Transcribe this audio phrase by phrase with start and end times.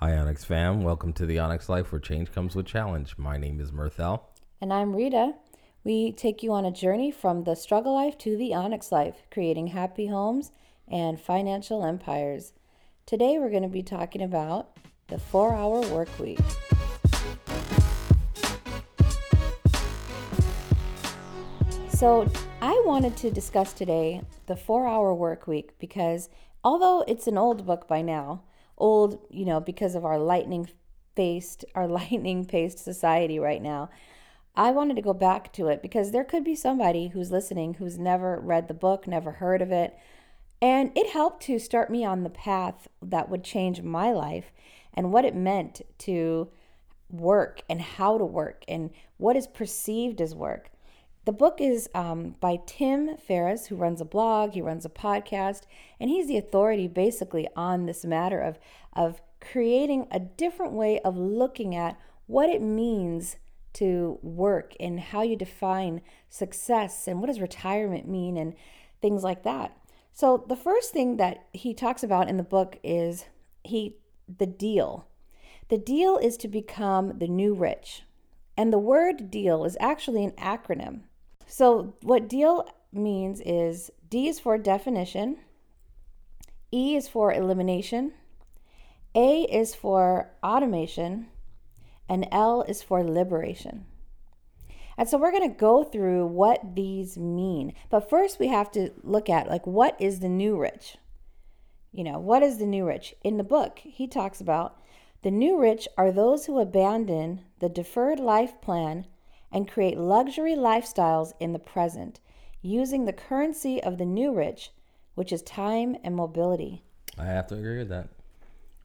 [0.00, 0.84] Hi, Onyx fam.
[0.84, 3.18] Welcome to the Onyx Life where change comes with challenge.
[3.18, 4.20] My name is Mirthell.
[4.60, 5.32] And I'm Rita.
[5.82, 9.66] We take you on a journey from the struggle life to the Onyx life, creating
[9.66, 10.52] happy homes
[10.86, 12.52] and financial empires.
[13.06, 16.38] Today, we're going to be talking about the four hour work week.
[21.88, 22.30] So,
[22.62, 26.28] I wanted to discuss today the four hour work week because
[26.62, 28.44] although it's an old book by now,
[28.78, 30.68] old, you know, because of our lightning
[31.14, 33.90] faced, our lightning paced society right now.
[34.54, 37.96] I wanted to go back to it because there could be somebody who's listening who's
[37.96, 39.96] never read the book, never heard of it.
[40.60, 44.50] And it helped to start me on the path that would change my life
[44.92, 46.48] and what it meant to
[47.10, 50.70] work and how to work and what is perceived as work.
[51.24, 55.62] The book is um, by Tim Ferriss, who runs a blog, he runs a podcast,
[56.00, 58.58] and he's the authority basically on this matter of,
[58.94, 63.36] of creating a different way of looking at what it means
[63.74, 68.54] to work and how you define success and what does retirement mean and
[69.00, 69.76] things like that.
[70.12, 73.26] So the first thing that he talks about in the book is
[73.62, 73.96] he
[74.38, 75.06] the deal.
[75.68, 78.02] The deal is to become the new rich.
[78.56, 81.02] And the word deal is actually an acronym.
[81.50, 85.38] So, what deal means is D is for definition,
[86.70, 88.12] E is for elimination,
[89.14, 91.28] A is for automation,
[92.06, 93.86] and L is for liberation.
[94.98, 97.72] And so we're going to go through what these mean.
[97.88, 100.98] But first we have to look at like what is the new rich?
[101.92, 103.14] You know, what is the new rich?
[103.24, 104.78] In the book, he talks about
[105.22, 109.06] the new rich are those who abandon the deferred life plan
[109.52, 112.20] and create luxury lifestyles in the present
[112.62, 114.72] using the currency of the new rich,
[115.14, 116.82] which is time and mobility.
[117.18, 118.08] I have to agree with that.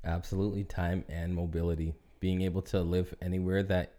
[0.04, 1.94] Absolutely, time and mobility.
[2.20, 3.94] Being able to live anywhere that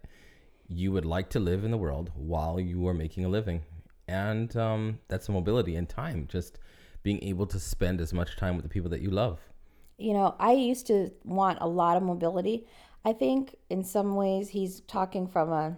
[0.67, 3.61] you would like to live in the world while you are making a living.
[4.07, 6.59] And um, that's mobility and time, just
[7.03, 9.39] being able to spend as much time with the people that you love.
[9.97, 12.65] You know, I used to want a lot of mobility.
[13.03, 15.77] I think in some ways he's talking from a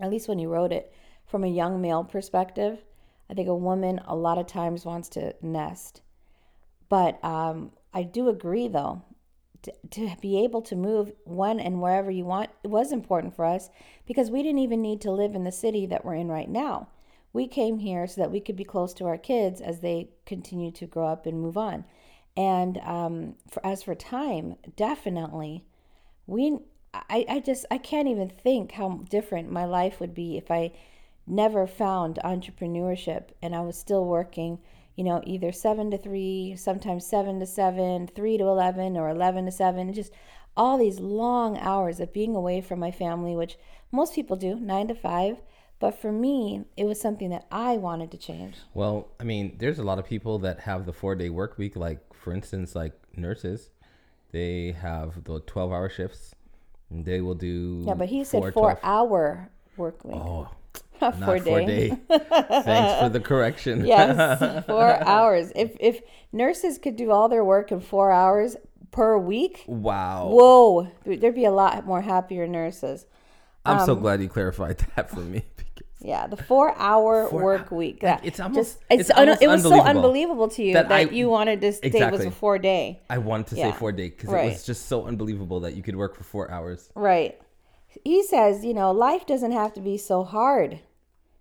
[0.00, 0.92] at least when he wrote it,
[1.26, 2.78] from a young male perspective.
[3.28, 6.02] I think a woman a lot of times wants to nest.
[6.88, 9.02] But um, I do agree, though,
[9.62, 13.44] to, to be able to move when and wherever you want it was important for
[13.44, 13.68] us
[14.06, 16.88] because we didn't even need to live in the city that we're in right now.
[17.32, 20.72] We came here so that we could be close to our kids as they continue
[20.72, 21.84] to grow up and move on.
[22.36, 25.64] And um, for, as for time, definitely,
[26.26, 26.58] we
[26.92, 30.72] I, I just I can't even think how different my life would be if I
[31.26, 34.58] never found entrepreneurship and I was still working,
[34.96, 39.44] you know, either seven to three, sometimes seven to seven, three to eleven, or eleven
[39.46, 39.92] to seven.
[39.92, 40.12] Just
[40.56, 43.56] all these long hours of being away from my family, which
[43.92, 45.36] most people do, nine to five.
[45.78, 48.56] But for me, it was something that I wanted to change.
[48.74, 51.76] Well, I mean, there's a lot of people that have the four day work week,
[51.76, 53.70] like for instance, like nurses,
[54.32, 56.34] they have the 12 hour shifts
[56.90, 57.84] they will do.
[57.86, 58.78] Yeah, but he said four 12.
[58.82, 60.16] hour work week.
[60.16, 60.48] Oh,
[61.00, 61.66] not four day.
[61.66, 61.88] Day.
[62.08, 63.86] Thanks for the correction.
[63.86, 65.52] yes, four hours.
[65.54, 66.00] If if
[66.32, 68.56] nurses could do all their work in four hours
[68.90, 70.28] per week, wow.
[70.28, 73.06] Whoa, there'd be a lot more happier nurses.
[73.64, 75.44] I'm um, so glad you clarified that for me.
[76.02, 78.00] Yeah, the four-hour four work week.
[78.00, 80.94] That it's almost just, it's, it's almost it was so unbelievable to you that, that
[80.94, 82.20] I, you wanted to say exactly.
[82.20, 83.00] it was a four day.
[83.10, 83.70] I wanted to yeah.
[83.70, 84.46] say four day because right.
[84.46, 86.90] it was just so unbelievable that you could work for four hours.
[86.94, 87.38] Right.
[88.02, 90.80] He says, you know, life doesn't have to be so hard.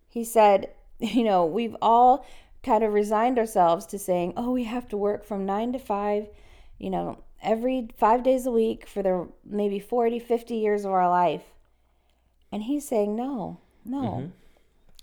[0.09, 2.25] He said, you know, we've all
[2.61, 6.27] kind of resigned ourselves to saying, oh, we have to work from nine to five,
[6.77, 11.07] you know, every five days a week for the maybe 40, 50 years of our
[11.07, 11.43] life.
[12.51, 14.01] And he's saying, no, no.
[14.01, 14.27] Mm-hmm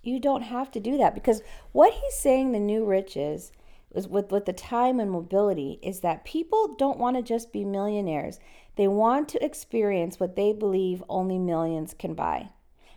[0.07, 3.53] you don't have to do that because what he's saying the new rich is
[3.95, 7.65] is with with the time and mobility is that people don't want to just be
[7.65, 8.39] millionaires.
[8.77, 12.51] They want to experience what they believe only millions can buy.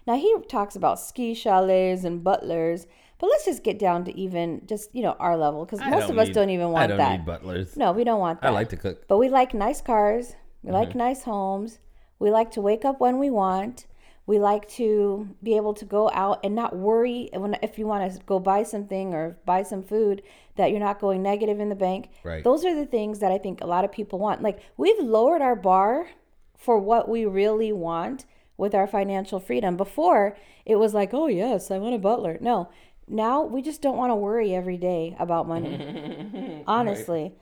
[0.05, 2.85] Now he talks about ski chalets and butlers,
[3.17, 6.17] but let's just get down to even just you know our level because most of
[6.17, 7.11] us don't even want I don't that.
[7.11, 7.77] Need butlers.
[7.77, 8.47] No, we don't want that.
[8.47, 10.35] I like to cook, but we like nice cars.
[10.63, 10.75] We mm-hmm.
[10.75, 11.79] like nice homes.
[12.17, 13.85] We like to wake up when we want.
[14.29, 18.13] We like to be able to go out and not worry when if you want
[18.13, 20.21] to go buy something or buy some food
[20.55, 22.11] that you're not going negative in the bank.
[22.23, 22.43] Right.
[22.43, 24.43] Those are the things that I think a lot of people want.
[24.43, 26.09] Like we've lowered our bar
[26.55, 29.75] for what we really want with our financial freedom.
[29.75, 32.37] Before it was like, oh yes, I want a butler.
[32.39, 32.69] No,
[33.07, 36.63] now we just don't want to worry every day about money.
[36.67, 37.23] Honestly.
[37.23, 37.37] Right.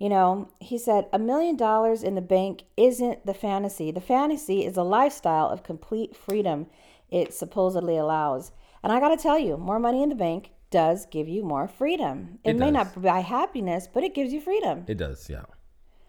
[0.00, 3.92] You know, he said, a million dollars in the bank isn't the fantasy.
[3.92, 6.66] The fantasy is a lifestyle of complete freedom
[7.10, 8.52] it supposedly allows.
[8.82, 11.68] And I got to tell you, more money in the bank does give you more
[11.68, 12.38] freedom.
[12.44, 12.96] It, It may does.
[12.96, 14.84] not buy happiness, but it gives you freedom.
[14.86, 15.44] It does, yeah.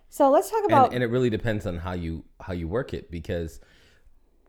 [0.10, 2.94] So let's talk about and, and it really depends on how you how you work
[2.94, 3.62] it because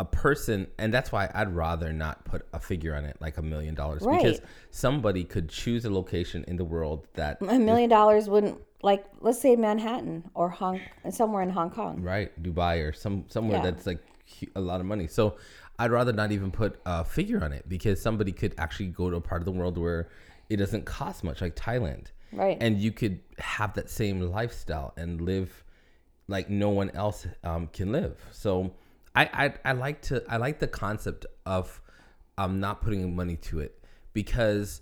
[0.02, 3.42] a person and that's why I'd rather not put a figure on it like a
[3.42, 4.40] million dollars because
[4.72, 9.40] somebody could choose a location in the world that a million dollars wouldn't like let's
[9.40, 12.02] say Manhattan or Hong somewhere in Hong Kong.
[12.02, 13.70] right Dubai or some somewhere Yeah.
[13.70, 14.00] that's like
[14.56, 15.36] a lot of money so
[15.78, 19.16] I'd rather not even put a figure on it because somebody could actually go to
[19.16, 20.08] a part of the world where
[20.50, 22.56] it doesn't cost much like Thailand Right.
[22.60, 25.62] and you could have that same lifestyle and live
[26.28, 28.18] like no one else um, can live.
[28.32, 28.72] So
[29.14, 31.80] I, I I like to I like the concept of
[32.38, 34.80] um not putting money to it because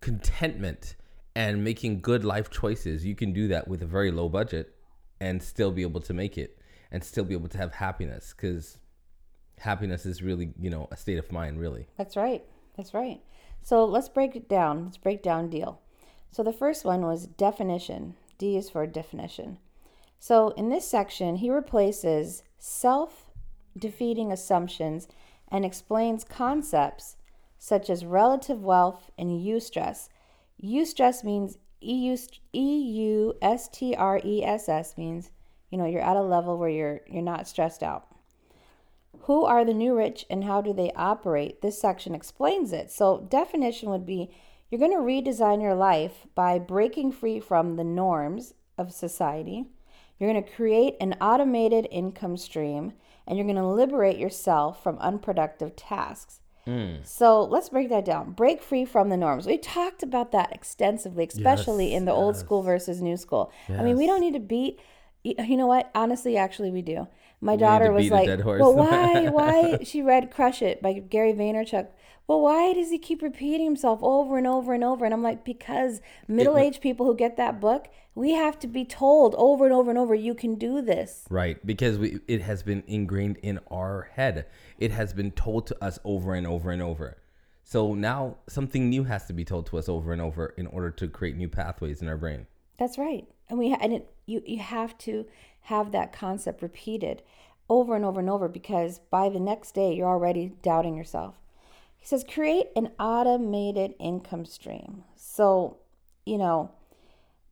[0.00, 0.96] contentment
[1.34, 4.74] and making good life choices you can do that with a very low budget
[5.20, 6.58] and still be able to make it
[6.90, 8.78] and still be able to have happiness because
[9.58, 12.44] happiness is really you know a state of mind really That's right.
[12.76, 13.20] That's right.
[13.62, 14.84] So let's break it down.
[14.84, 15.80] Let's break down deal.
[16.30, 18.14] So the first one was definition.
[18.38, 19.58] D is for definition.
[20.18, 23.31] So in this section, he replaces self
[23.76, 25.08] defeating assumptions
[25.48, 27.16] and explains concepts
[27.58, 30.08] such as relative wealth and eustress.
[30.62, 32.18] Eustress means E
[32.52, 35.30] U S T R E S S means,
[35.70, 38.06] you know, you're at a level where you're you're not stressed out.
[39.22, 41.62] Who are the new rich and how do they operate?
[41.62, 42.90] This section explains it.
[42.90, 44.30] So, definition would be
[44.68, 49.66] you're going to redesign your life by breaking free from the norms of society.
[50.18, 52.94] You're going to create an automated income stream
[53.26, 56.40] and you're going to liberate yourself from unproductive tasks.
[57.02, 58.32] So, let's break that down.
[58.32, 59.46] Break free from the norms.
[59.46, 63.50] We talked about that extensively, especially Yes, in the old school versus new school.
[63.68, 64.78] I mean, we don't need to beat
[65.24, 65.90] you know what?
[65.94, 67.06] Honestly, actually, we do.
[67.40, 69.28] My to daughter was like, "Well, why?
[69.30, 71.88] Why?" She read "Crush It" by Gary Vaynerchuk.
[72.26, 75.04] Well, why does he keep repeating himself over and over and over?
[75.04, 79.34] And I'm like, because middle-aged people who get that book, we have to be told
[79.36, 81.24] over and over and over, you can do this.
[81.30, 84.46] Right, because we it has been ingrained in our head.
[84.78, 87.18] It has been told to us over and over and over.
[87.64, 90.90] So now something new has to be told to us over and over in order
[90.90, 92.46] to create new pathways in our brain.
[92.78, 93.26] That's right.
[93.48, 95.26] And we and it, you you have to
[95.62, 97.22] have that concept repeated
[97.68, 101.36] over and over and over because by the next day you're already doubting yourself.
[102.02, 105.04] He says create an automated income stream.
[105.14, 105.76] So,
[106.26, 106.72] you know,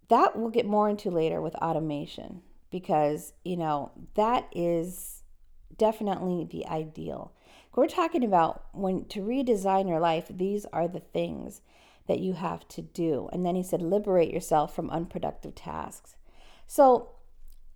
[0.09, 5.23] that we'll get more into later with automation because, you know, that is
[5.79, 7.33] definitely the ideal.
[7.77, 11.61] We're talking about when to redesign your life, these are the things
[12.09, 13.29] that you have to do.
[13.33, 16.17] And then he said, liberate yourself from unproductive tasks.
[16.67, 17.11] So,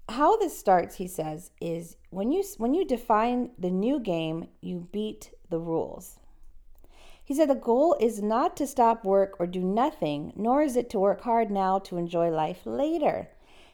[0.09, 4.89] how this starts, he says, is when you when you define the new game, you
[4.91, 6.19] beat the rules.
[7.25, 10.91] He said the goal is not to stop work or do nothing, nor is it
[10.91, 13.31] to work hard now to enjoy life later.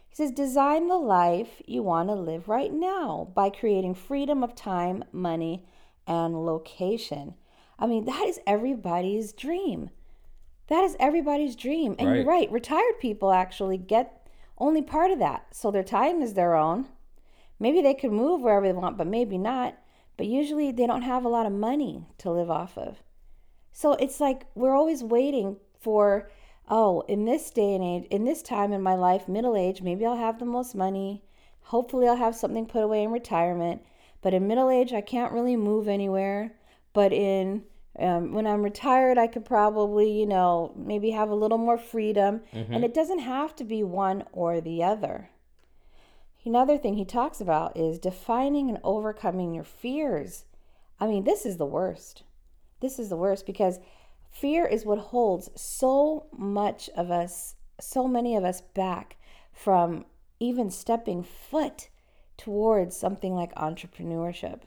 [0.08, 4.54] He says design the life you want to live right now by creating freedom of
[4.54, 5.66] time, money,
[6.06, 7.34] and location.
[7.78, 9.90] I mean, that is everybody's dream.
[10.68, 11.96] That is everybody's dream.
[11.98, 12.48] And you're Right.
[12.48, 15.54] right, retired people actually get only part of that.
[15.54, 16.86] So their time is their own.
[17.58, 19.76] Maybe they can move wherever they want, but maybe not.
[20.16, 23.02] But usually they don't have a lot of money to live off of.
[23.72, 26.30] So it's like we're always waiting for,
[26.68, 30.04] oh, in this day and age, in this time in my life, middle age, maybe
[30.04, 31.22] I'll have the most money.
[31.62, 33.82] Hopefully I'll have something put away in retirement.
[34.22, 36.52] But in middle age, I can't really move anywhere.
[36.92, 37.62] But in
[37.98, 42.42] um, when I'm retired, I could probably, you know, maybe have a little more freedom.
[42.74, 45.30] And it doesn't have to be one or the other.
[46.44, 50.44] Another thing he talks about is defining and overcoming your fears.
[50.98, 52.22] I mean, this is the worst.
[52.80, 53.78] This is the worst because
[54.30, 59.16] fear is what holds so much of us, so many of us back
[59.52, 60.04] from
[60.38, 61.88] even stepping foot
[62.36, 64.60] towards something like entrepreneurship.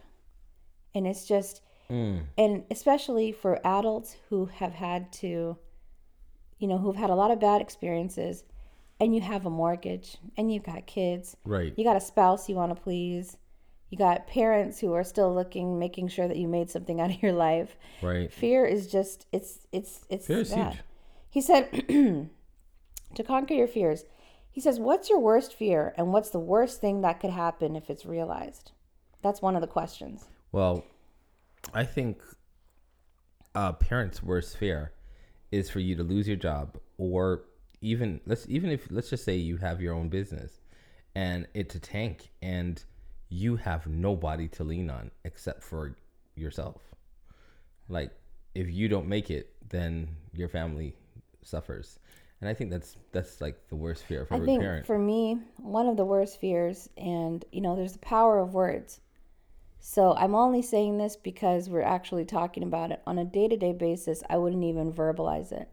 [0.94, 2.20] And it's just, hmm.
[2.38, 5.58] and especially for adults who have had to,
[6.60, 8.44] you know, who've had a lot of bad experiences,
[9.00, 11.74] and you have a mortgage, and you've got kids, Right.
[11.76, 13.38] you got a spouse you want to please,
[13.94, 17.22] you got parents who are still looking, making sure that you made something out of
[17.22, 17.78] your life.
[18.02, 18.34] Right.
[18.34, 20.80] Fear is just, it's, it's, it's Fear is huge.
[21.30, 21.70] He said,
[23.16, 24.06] to conquer your fears,
[24.50, 27.92] he says, what's your worst fear, and what's the worst thing that could happen if
[27.92, 28.72] it's realized?
[29.22, 30.26] That's one of the questions.
[30.52, 30.84] Well,
[31.72, 32.20] I think
[33.54, 34.92] parent's worst fear
[35.52, 37.44] is for you to lose your job or
[37.82, 40.62] even let's even if let's just say you have your own business
[41.14, 42.84] and it's a tank and
[43.34, 45.96] you have nobody to lean on except for
[46.36, 46.82] yourself.
[47.90, 48.12] Like
[48.54, 50.96] if you don't make it, then your family
[51.42, 52.00] suffers.
[52.40, 54.86] And I think that's that's like the worst fear for I think parent.
[54.86, 59.00] for me, one of the worst fears, and you know, there's the power of words.
[59.80, 63.58] So I'm only saying this because we're actually talking about it on a day to
[63.58, 64.24] day basis.
[64.30, 65.70] I wouldn't even verbalize it.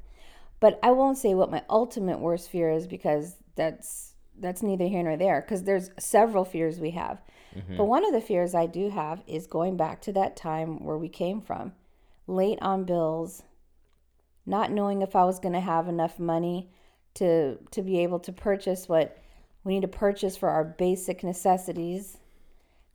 [0.61, 5.02] But I won't say what my ultimate worst fear is because that's that's neither here
[5.02, 7.21] nor there because there's several fears we have.
[7.57, 7.76] Mm-hmm.
[7.76, 10.99] But one of the fears I do have is going back to that time where
[10.99, 11.73] we came from,
[12.26, 13.42] late on bills,
[14.47, 16.71] not knowing if I was going to have enough money
[17.14, 19.19] to to be able to purchase what
[19.64, 22.19] we need to purchase for our basic necessities.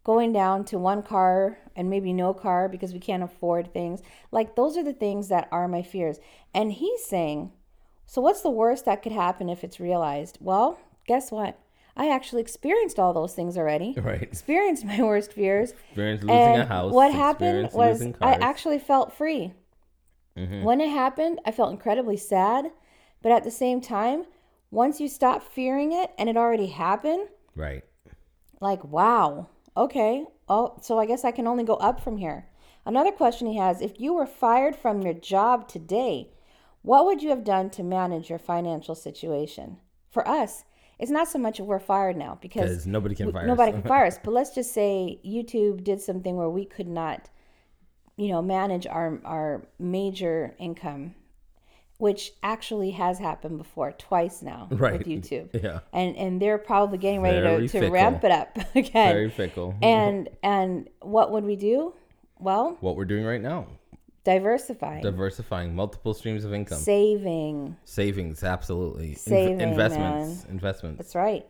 [0.04, 4.02] Going down to one car and maybe no car because we can't afford things.
[4.32, 6.20] Like those are the things that are my fears.
[6.54, 7.52] And he's saying,
[8.06, 10.38] so what's the worst that could happen if it's realized?
[10.40, 11.60] Well, guess what?
[11.98, 13.96] I actually experienced all those things already.
[14.02, 14.22] right.
[14.22, 15.72] Experienced my worst fears.
[15.72, 16.92] Experience losing And a house.
[16.94, 19.54] what happened was I actually felt free.
[20.38, 20.64] Mhm.
[20.64, 22.72] When it happened, I felt incredibly sad.
[23.22, 24.26] But at the same time,
[24.70, 27.84] once you stop fearing it and it already happened, Right.
[28.60, 29.48] like, wow,
[29.78, 30.26] okay.
[30.50, 32.50] Oh, so I guess I can only go up from here.
[32.86, 36.30] Another question he has if you were fired from your job today,
[36.84, 39.78] what would you have done to manage your financial situation?
[40.12, 40.66] For us,
[41.00, 43.80] it's not so much we're fired now because nobody can we- fire nobody us.
[43.82, 44.20] can fire us.
[44.24, 47.30] But let's just say YouTube did something where we could not,
[48.18, 51.16] you know, manage our our major income,
[51.98, 54.98] which actually has happened before twice now Right.
[54.98, 55.50] with YouTube.
[55.64, 55.80] Yeah.
[55.94, 59.14] And and they're probably getting ready Very to, to ramp it up again.
[59.14, 59.76] Very fickle.
[59.82, 61.94] and and what would we do?
[62.40, 63.68] Well, what we're doing right now.
[64.26, 66.80] Diversifying, Diversifying multiple streams of income.
[66.80, 67.78] saving.
[67.86, 69.14] Savings, absolutely.
[69.14, 70.46] Saving, investments.
[70.50, 70.98] Investments.
[70.98, 71.46] That's right.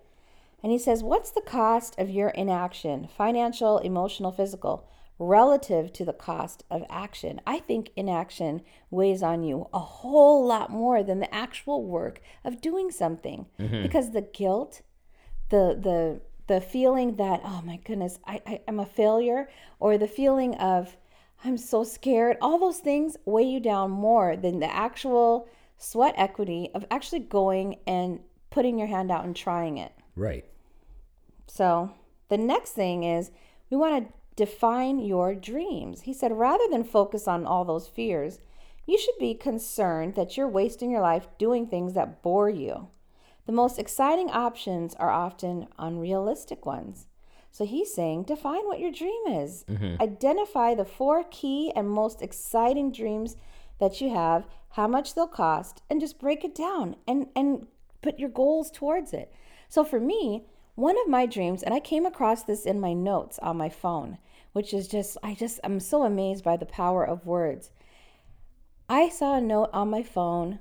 [0.62, 6.13] And he says, What's the cost of your inaction, financial, emotional, physical, relative to the
[6.13, 7.39] cost of action?
[7.48, 12.62] I think inaction weighs on you a whole lot more than the actual work of
[12.62, 13.84] doing something mm-hmm.
[13.84, 14.82] because the guilt,
[15.50, 19.48] the, the, the feeling that, oh my goodness, I, I, I'm a failure,
[19.79, 20.98] or the feeling of,
[21.45, 25.47] I'm so scared, all those things weigh you down more than the actual
[25.77, 29.91] sweat equity of actually going and putting your hand out and trying it.
[30.15, 30.45] Right.
[31.45, 31.91] So
[32.29, 33.29] the next thing is
[33.69, 36.01] we want to define your dreams.
[36.01, 38.39] He said, rather than focus on all those fears,
[38.87, 42.87] you should be concerned that you're wasting your life doing things that bore you.
[43.45, 47.05] The most exciting options are often unrealistic ones.
[47.55, 49.63] So he's saying, define what your dream is.
[49.69, 50.01] Mm-hmm.
[50.01, 53.38] Identify the four key and most exciting dreams
[53.79, 57.67] that you have, how much they'll cost, and just break it down and, and
[58.01, 59.33] put your goals towards it.
[59.69, 60.43] So for me,
[60.75, 64.17] one of my dreams, and I came across this in my notes on my phone,
[64.51, 67.71] which is just, I just, I'm so amazed by the power of words.
[68.89, 70.59] I saw a note on my phone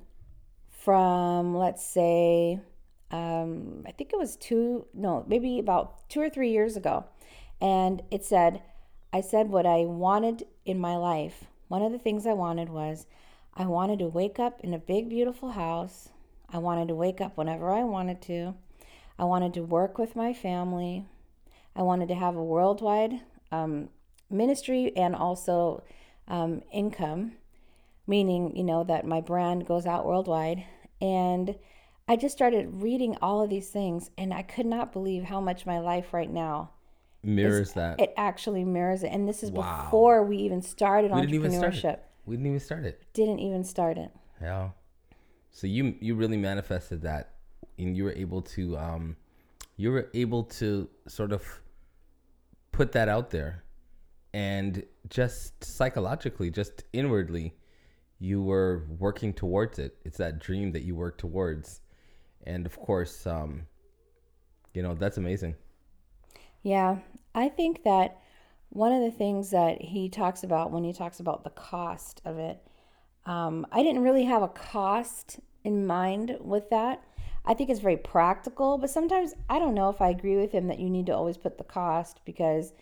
[0.70, 2.60] from, let's say,
[3.14, 7.04] um, I think it was two, no, maybe about two or three years ago.
[7.60, 8.60] And it said,
[9.12, 11.44] I said what I wanted in my life.
[11.68, 13.06] One of the things I wanted was
[13.54, 16.08] I wanted to wake up in a big, beautiful house.
[16.50, 18.54] I wanted to wake up whenever I wanted to.
[19.16, 21.06] I wanted to work with my family.
[21.76, 23.20] I wanted to have a worldwide
[23.52, 23.90] um,
[24.28, 25.84] ministry and also
[26.26, 27.34] um, income,
[28.08, 30.64] meaning, you know, that my brand goes out worldwide.
[31.00, 31.54] And
[32.06, 35.64] I just started reading all of these things, and I could not believe how much
[35.64, 36.70] my life right now
[37.22, 37.98] Mirrors that.
[37.98, 39.08] it actually mirrors it.
[39.08, 39.84] And this is Wow.
[39.84, 41.92] before we even started we didn't even start entrepreneurship.
[41.94, 42.04] it.
[42.26, 43.02] We didn't even start it.
[43.14, 44.10] Didn't even start it.
[44.40, 44.70] Yeah.
[45.50, 47.34] So you you really manifested that,
[47.78, 49.16] and you were able to um,
[49.76, 51.42] you were able to sort of
[52.72, 53.64] put that out there,
[54.34, 57.54] and just psychologically, just inwardly,
[58.18, 59.96] you were working towards it.
[60.04, 61.80] It's that dream that you work towards,
[62.44, 63.66] and of course, um,
[64.72, 65.54] you know that's amazing.
[66.62, 66.98] Yeah,
[67.34, 68.18] I think that
[68.70, 72.38] one of the things that he talks about when he talks about the cost of
[72.38, 72.58] it,
[73.26, 77.02] um, I didn't really have a cost in mind with that.
[77.46, 80.68] I think it's very practical, but sometimes I don't know if I agree with him
[80.68, 82.72] that you need to always put the cost because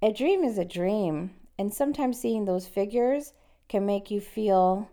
[0.00, 3.32] a dream is a dream, and sometimes seeing those figures
[3.68, 4.88] can make you feel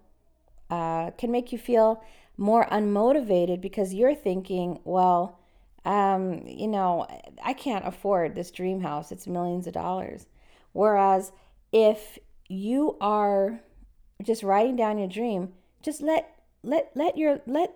[0.70, 2.04] uh, can make you feel
[2.38, 5.40] more unmotivated because you're thinking, well,
[5.86, 7.06] um, you know,
[7.44, 9.12] I can't afford this dream house.
[9.12, 10.26] It's millions of dollars.
[10.74, 11.32] Whereas
[11.72, 13.62] if you are
[14.24, 17.76] just writing down your dream, just let let let your let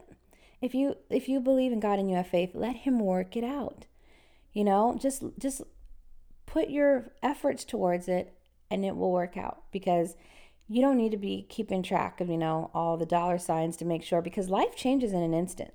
[0.62, 3.44] If you if you believe in God and you have faith, let him work it
[3.44, 3.86] out.
[4.52, 5.62] You know, just just
[6.46, 8.34] put your efforts towards it
[8.72, 10.16] and it will work out because
[10.70, 13.86] you don't need to be keeping track of, you know, all the dollar signs to
[13.86, 15.74] make sure because life changes in an instant.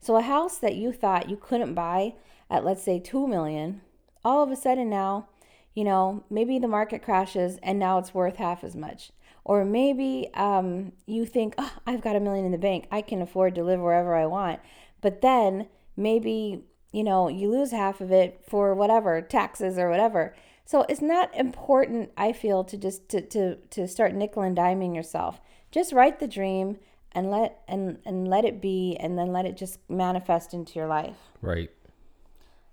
[0.00, 2.14] So a house that you thought you couldn't buy
[2.48, 3.82] at let's say 2 million,
[4.24, 5.28] all of a sudden now,
[5.74, 9.12] you know, maybe the market crashes and now it's worth half as much.
[9.44, 12.86] Or maybe um, you think, oh, I've got a million in the bank.
[12.90, 14.60] I can afford to live wherever I want.
[15.00, 20.34] But then maybe, you know, you lose half of it for whatever, taxes or whatever.
[20.70, 24.94] So it's not important, I feel, to just to, to, to start nickel and diming
[24.94, 25.40] yourself.
[25.72, 26.76] Just write the dream
[27.10, 30.86] and let and, and let it be and then let it just manifest into your
[30.86, 31.16] life.
[31.42, 31.72] Right.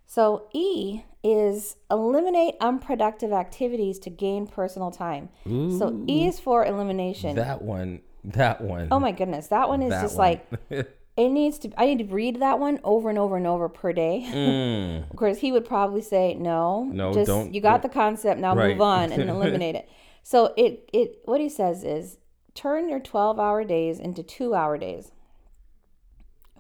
[0.06, 5.30] So E is eliminate unproductive activities to gain personal time.
[5.48, 7.36] Ooh, So E is for elimination.
[7.38, 8.02] that one.
[8.24, 8.90] That one.
[8.92, 10.40] oh my goodness, that one is that just one.
[10.70, 11.72] like it needs to.
[11.78, 14.26] I need to read that one over and over and over per day.
[14.32, 16.84] Mm, Of course, he would probably say no.
[16.84, 18.40] No, just, don't- You got don't- the concept.
[18.40, 18.70] Now Right.
[18.72, 19.90] move on and eliminate it.
[20.24, 22.18] So it it what he says is
[22.54, 25.12] turn your twelve hour days into two hour days.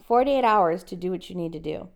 [0.01, 1.89] Forty eight hours to do what you need to do.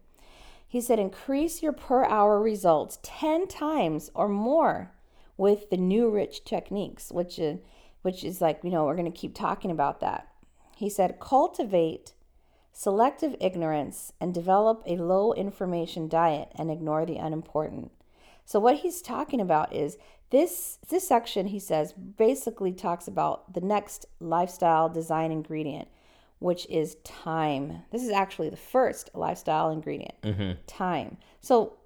[0.67, 4.91] He said increase your per hour results ten times or more
[5.37, 7.59] with the new rich techniques, which is
[8.01, 10.27] which is like you know we're going to keep talking about that.
[10.75, 12.13] He said cultivate
[12.71, 17.91] selective ignorance and develop a low information diet and ignore the unimportant.
[18.45, 19.97] So what he's talking about is
[20.29, 25.87] this this section he says basically talks about the next lifestyle design ingredient
[26.41, 27.83] which is time.
[27.91, 30.19] This is actually the first lifestyle ingredient.
[30.23, 30.53] Mm-hmm.
[30.65, 31.17] Time.
[31.39, 31.77] So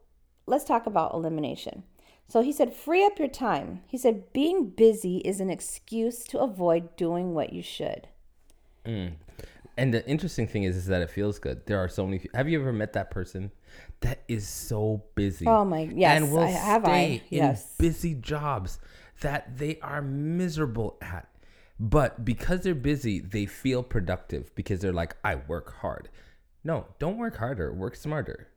[0.48, 1.84] let's talk about elimination.
[2.30, 3.82] So he said free up your time.
[3.86, 8.08] He said being busy is an excuse to avoid doing what you should.
[8.86, 9.16] Mm.
[9.78, 11.66] And the interesting thing is, is that it feels good.
[11.66, 12.26] There are so many.
[12.34, 13.52] Have you ever met that person
[14.02, 15.46] that is so busy?
[15.48, 17.22] Oh my- yes, and will I- have I.
[17.30, 17.76] Yes.
[17.80, 18.80] in busy jobs
[19.22, 21.28] that they are miserable at.
[21.78, 26.08] But because they're busy, they feel productive because they're like, I work hard.
[26.64, 27.74] No, don't work harder.
[27.74, 28.48] Work smarter.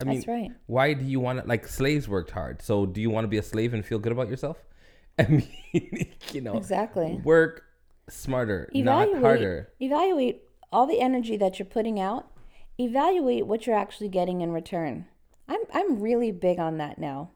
[0.00, 0.50] I mean, That's right.
[0.66, 2.62] why do you want to like slaves worked hard?
[2.62, 4.58] So do you want to be a slave and feel good about yourself?
[5.20, 5.48] I mean,
[6.32, 7.20] you know, Exactly.
[7.22, 7.62] Work
[8.08, 9.68] smarter, not harder.
[9.80, 12.30] evaluate all the energy that you're putting out
[12.78, 15.06] evaluate what you're actually getting in return.
[15.48, 17.30] I'm i'm really big on that now.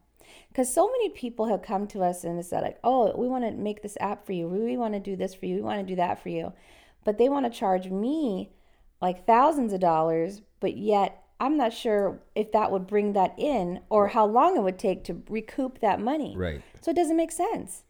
[0.49, 3.51] Because so many people have come to us and said like oh we want to
[3.51, 4.47] make this app for you.
[4.47, 5.55] We want to do this for you.
[5.55, 6.53] We want to do that for you.
[7.05, 8.51] But they want to charge me
[9.01, 13.79] like thousands of dollars but yet i'm not sure if that would bring that in
[13.89, 16.35] or how long it would take to recoup that money.
[16.35, 16.61] Right.
[16.81, 17.83] so it doesn't make sense.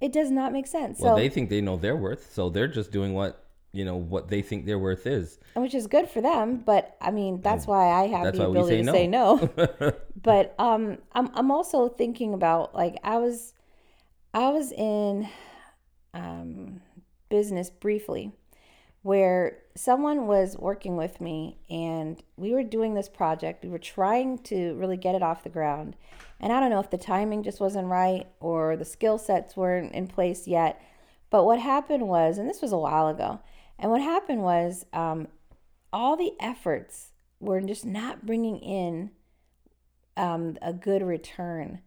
[0.00, 1.00] It does not make sense.
[1.00, 3.45] Well, so they think they know their worth, so they're just doing what
[3.76, 5.38] you know what they think their worth is.
[5.54, 6.62] which is good for them.
[6.64, 9.92] But I mean, that's why I have That's the ability say to say no.
[10.22, 13.52] but um, I'm I'm also thinking about like I was,
[14.32, 15.28] I was in,
[16.14, 16.80] um,
[17.28, 18.32] business briefly,
[19.02, 23.62] where someone was working with me and we were doing this project.
[23.62, 25.96] We were trying to really get it off the ground,
[26.40, 29.92] and I don't know if the timing just wasn't right or the skill sets weren't
[29.92, 30.80] in place yet.
[31.28, 33.40] But what happened was, and this was a while ago,
[33.78, 35.28] and what happened was um,
[35.92, 39.10] all the efforts were just not bringing in
[40.16, 41.80] um, a good return.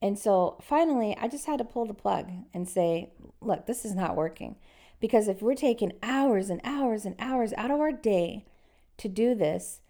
[0.00, 3.94] And so finally, I just had to pull the plug and say, look, this is
[3.94, 4.56] not working.
[5.00, 8.46] Because if we're taking hours and hours and hours out of our day
[8.98, 9.80] to do this,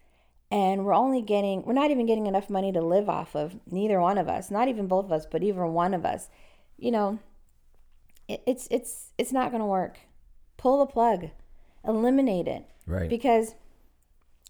[0.51, 3.99] and we're only getting, we're not even getting enough money to live off of, neither
[3.99, 6.29] one of us, not even both of us, but even one of us,
[6.77, 7.19] you know,
[8.27, 9.97] it, it's, it's, it's not going to work.
[10.57, 11.29] Pull the plug,
[11.87, 12.65] eliminate it.
[12.87, 13.09] Right.
[13.09, 13.55] because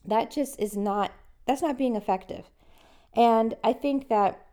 [0.03, 1.11] that just is not
[1.45, 2.45] that's not being effective.
[3.15, 4.45] And i think that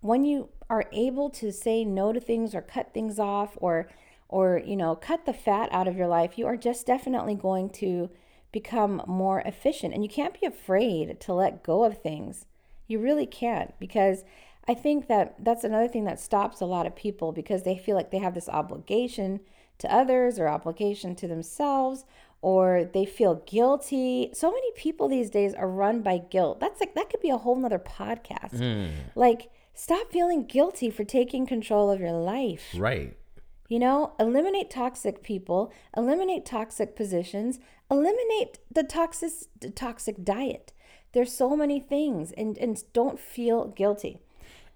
[0.00, 3.88] when you are able to say no to things or cut things off or
[4.28, 7.68] or you know cut the fat out of your life you are just definitely going
[7.68, 8.08] to
[8.52, 9.94] become more efficient.
[9.94, 12.44] And you can't be afraid to let go of things.
[12.86, 14.24] You really can't because
[14.68, 17.96] i think that that's another thing that stops a lot of people because they feel
[17.96, 19.40] like they have this obligation
[19.82, 22.04] to others or obligation to themselves
[22.40, 24.30] or they feel guilty.
[24.34, 26.58] So many people these days are run by guilt.
[26.60, 28.54] That's like that could be a whole nother podcast.
[28.54, 28.90] Mm.
[29.14, 32.74] Like stop feeling guilty for taking control of your life.
[32.76, 33.16] Right.
[33.68, 37.58] You know, eliminate toxic people, eliminate toxic positions,
[37.90, 40.72] eliminate the toxic the toxic diet.
[41.12, 44.18] There's so many things and and don't feel guilty.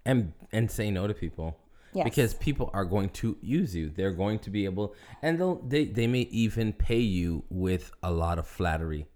[0.04, 1.56] and and say no to people
[1.96, 2.04] Yes.
[2.04, 5.86] because people are going to use you they're going to be able and they'll they,
[5.86, 9.06] they may even pay you with a lot of flattery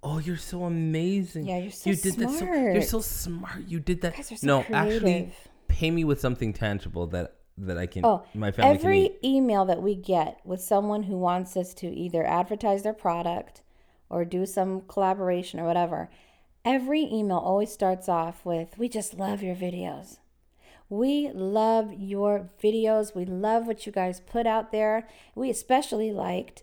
[0.00, 1.46] Oh, you're so amazing.
[1.48, 3.52] Yeah, you're so you did that so you're so smart.
[3.54, 3.68] smart.
[3.68, 4.24] You did that.
[4.24, 5.32] so no, actually
[5.66, 9.64] pay me with something tangible that that I can Oh, my family can every email
[9.64, 13.62] that we get with someone who wants us to either advertise their product
[14.08, 16.08] or do some collaboration or whatever,
[16.64, 20.18] every email always starts off with, We just love your videos.
[20.88, 23.14] We love your videos.
[23.14, 25.06] We love what you guys put out there.
[25.34, 26.62] We especially liked,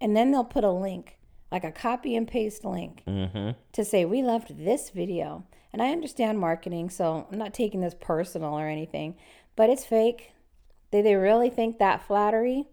[0.00, 1.18] and then they'll put a link,
[1.52, 3.50] like a copy and paste link mm-hmm.
[3.72, 5.44] to say, We loved this video.
[5.72, 9.14] And I understand marketing, so I'm not taking this personal or anything,
[9.56, 10.32] but it's fake.
[10.90, 12.64] Do they really think that flattery?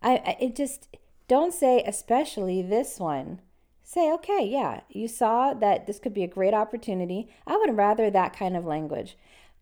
[0.00, 3.40] I, I it just don't say especially this one.
[3.82, 7.28] Say okay, yeah, you saw that this could be a great opportunity.
[7.46, 9.16] I would rather that kind of language.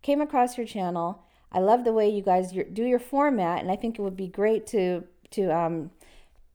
[0.05, 1.23] Came across your channel.
[1.51, 4.27] I love the way you guys do your format, and I think it would be
[4.27, 5.89] great to to um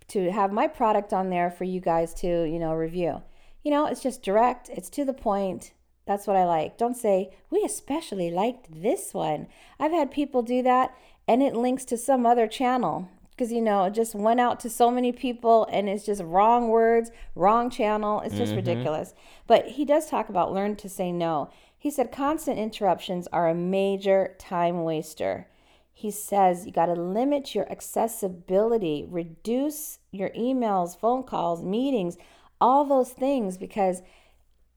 [0.07, 3.23] to have my product on there for you guys to you know review.
[3.65, 4.69] You know, it's just direct.
[4.69, 5.73] It's to the point.
[6.07, 6.79] That's what I like.
[6.79, 9.49] Don't say, we especially liked this one.
[9.81, 13.85] I've had people do that and it links to some other channel because, you know,
[13.85, 18.21] it just went out to so many people and it's just wrong words, wrong channel.
[18.21, 19.13] It's just ridiculous.
[19.47, 21.51] But he does talk about learn to say no.
[21.81, 25.49] He said constant interruptions are a major time waster.
[25.95, 32.19] He says you got to limit your accessibility, reduce your emails, phone calls, meetings,
[32.61, 34.03] all those things because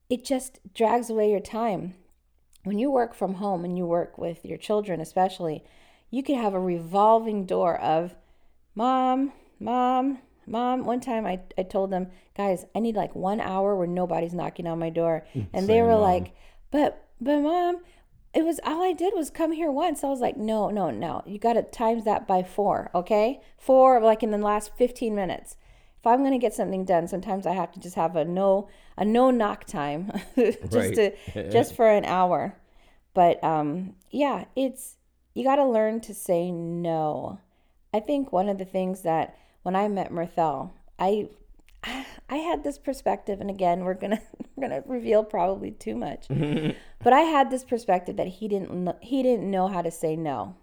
[0.09, 1.95] it just drags away your time.
[2.63, 5.61] When you work from home and you work with your children, especially,
[6.09, 8.15] you could have a revolving door of
[8.75, 10.85] mom, mom, mom.
[10.85, 14.67] One time I, I told them, guys, I need like one hour where nobody's knocking
[14.67, 15.25] on my door.
[15.35, 16.01] Mm, and they were Mom.
[16.01, 16.33] like,
[16.73, 17.77] but, but mom,
[18.33, 20.03] it was all I did was come here once.
[20.03, 21.21] I was like, no, no, no.
[21.25, 23.39] You got to times that by four, okay?
[23.57, 25.55] Four, like in the last 15 minutes
[26.03, 28.67] if I'm going to get something done, sometimes I have to just have a no
[28.97, 30.95] a no knock time, just Right.
[30.95, 32.57] to just for an hour.
[33.13, 34.97] But um, yeah, it's
[35.33, 37.39] you got to learn to say no.
[37.93, 41.29] I think one of the things that when I met Mirthell, I
[42.29, 44.21] I had this perspective, and again, we're gonna
[44.55, 48.97] we're gonna reveal probably too much, but I had this perspective that he didn't kn-
[49.01, 50.55] he didn't know how to say no.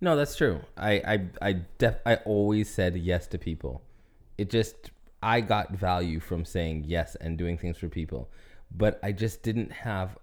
[0.00, 0.60] No, that's true.
[0.76, 3.82] I I I def I always said yes to people.
[4.38, 4.90] It just
[5.22, 8.30] I got value from saying yes and doing things for people,
[8.74, 10.18] but I just didn't have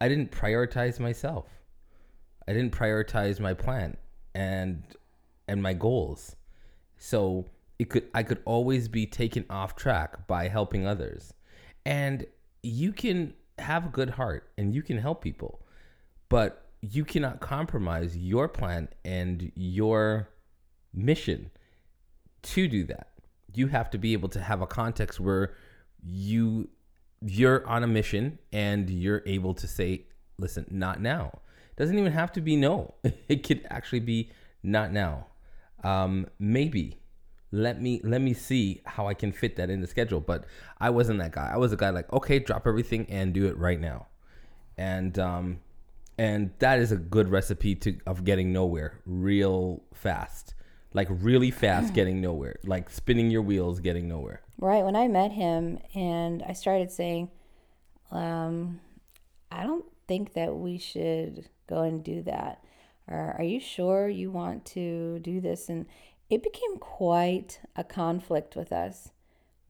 [0.00, 1.46] I didn't prioritize myself.
[2.48, 3.96] I didn't prioritize my plan
[4.34, 4.82] and
[5.46, 6.36] and my goals.
[6.96, 7.46] So
[7.82, 11.32] it could I could always be taken off track by helping others.
[11.84, 12.26] And
[12.62, 15.62] you can have a good heart and you can help people
[16.32, 20.30] but you cannot compromise your plan and your
[20.94, 21.50] mission
[22.42, 23.08] to do that.
[23.54, 25.54] You have to be able to have a context where
[26.02, 26.70] you
[27.20, 30.06] you're on a mission and you're able to say,
[30.38, 31.40] "Listen, not now."
[31.76, 32.94] Doesn't even have to be no.
[33.28, 34.30] It could actually be
[34.62, 35.26] not now.
[35.84, 37.01] Um, maybe
[37.52, 40.20] let me let me see how I can fit that in the schedule.
[40.20, 40.46] But
[40.80, 41.50] I wasn't that guy.
[41.52, 44.08] I was a guy like, okay, drop everything and do it right now
[44.76, 45.60] and um,
[46.18, 50.54] and that is a good recipe to of getting nowhere real fast,
[50.92, 54.42] like really fast getting nowhere, like spinning your wheels getting nowhere.
[54.58, 54.84] Right.
[54.84, 57.30] When I met him and I started saying,
[58.10, 58.80] um,
[59.50, 62.62] I don't think that we should go and do that.
[63.08, 65.68] Or are you sure you want to do this?
[65.68, 65.86] And
[66.32, 69.10] it became quite a conflict with us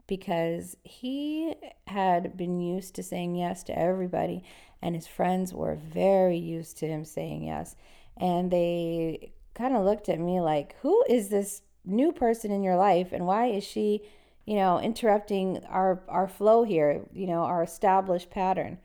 [0.06, 1.56] because he
[1.88, 4.44] had been used to saying yes to everybody,
[4.80, 7.74] and his friends were very used to him saying yes.
[8.16, 12.76] And they kind of looked at me like, Who is this new person in your
[12.76, 14.02] life, and why is she,
[14.46, 18.78] you know, interrupting our, our flow here, you know, our established pattern?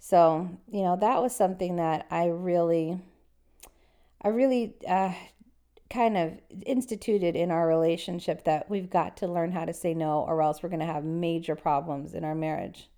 [0.00, 2.98] So, you know, that was something that I really,
[4.20, 5.12] I really uh,
[5.90, 10.20] kind of instituted in our relationship that we've got to learn how to say no,
[10.20, 12.88] or else we're going to have major problems in our marriage.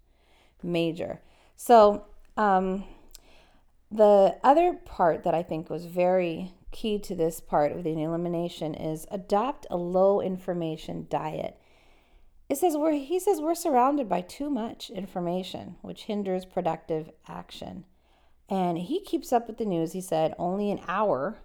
[0.62, 1.20] Major.
[1.56, 2.04] So,
[2.36, 2.84] um,
[3.90, 8.74] the other part that I think was very key to this part of the elimination
[8.74, 11.58] is adopt a low information diet.
[12.48, 17.84] It says we're he says we're surrounded by too much information, which hinders productive action.
[18.48, 19.92] And he keeps up with the news.
[19.92, 21.38] He said only an hour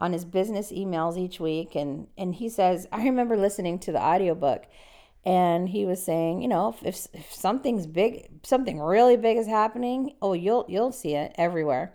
[0.00, 4.02] on his business emails each week and and he says I remember listening to the
[4.02, 4.64] audiobook
[5.24, 9.46] and he was saying, you know, if, if, if something's big, something really big is
[9.46, 11.94] happening, oh, you'll you'll see it everywhere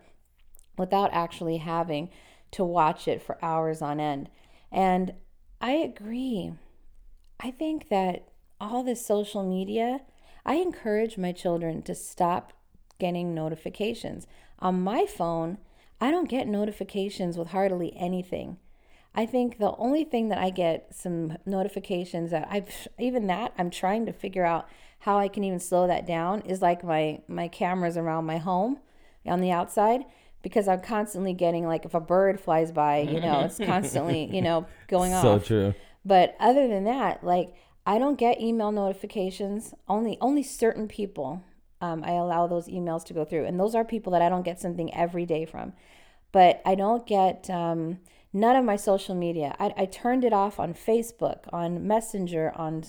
[0.78, 2.10] without actually having
[2.52, 4.30] to watch it for hours on end.
[4.72, 5.14] And
[5.60, 6.54] I agree.
[7.40, 8.28] I think that
[8.60, 10.02] all this social media,
[10.46, 12.54] I encourage my children to stop
[13.00, 14.28] getting notifications.
[14.60, 15.58] On my phone,
[16.00, 18.58] I don't get notifications with hardly anything.
[19.16, 23.70] I think the only thing that I get some notifications that I've even that I'm
[23.70, 24.68] trying to figure out
[25.00, 28.80] how I can even slow that down is like my my cameras around my home
[29.26, 30.02] on the outside
[30.42, 34.42] because I'm constantly getting like if a bird flies by, you know, it's constantly, you
[34.42, 35.24] know, going off.
[35.24, 35.74] So true.
[36.04, 37.56] But other than that, like
[37.86, 39.74] I don't get email notifications.
[39.88, 41.42] Only only certain people
[41.82, 44.46] um, I allow those emails to go through, and those are people that I don't
[44.46, 45.74] get something every day from.
[46.32, 48.00] But I don't get um,
[48.34, 49.56] none of my social media.
[49.60, 52.84] I, I turned it off on Facebook, on Messenger, on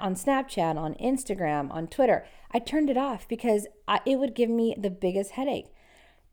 [0.00, 2.26] on Snapchat, on Instagram, on Twitter.
[2.50, 5.66] I turned it off because I, it would give me the biggest headache.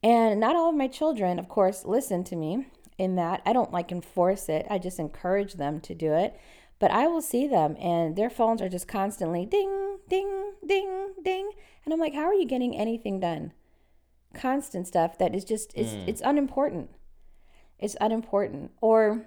[0.01, 2.65] And not all of my children, of course, listen to me
[2.97, 3.41] in that.
[3.45, 4.65] I don't like enforce it.
[4.69, 6.39] I just encourage them to do it.
[6.79, 11.51] But I will see them and their phones are just constantly ding, ding, ding, ding.
[11.83, 13.53] And I'm like, how are you getting anything done?
[14.33, 16.07] Constant stuff that is just it's mm.
[16.07, 16.89] it's unimportant.
[17.79, 18.71] It's unimportant.
[18.81, 19.25] Or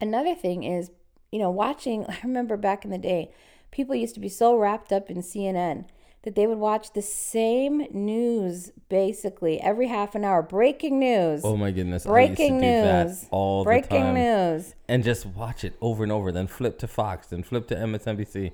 [0.00, 0.90] another thing is,
[1.32, 3.32] you know, watching I remember back in the day,
[3.70, 5.86] people used to be so wrapped up in CNN
[6.22, 10.42] that they would watch the same news basically every half an hour.
[10.42, 11.42] Breaking news.
[11.44, 12.04] Oh my goodness!
[12.04, 13.26] Breaking news.
[13.30, 14.14] all Breaking the time.
[14.14, 14.74] news.
[14.88, 16.30] And just watch it over and over.
[16.32, 17.26] Then flip to Fox.
[17.28, 18.52] Then flip to MSNBC.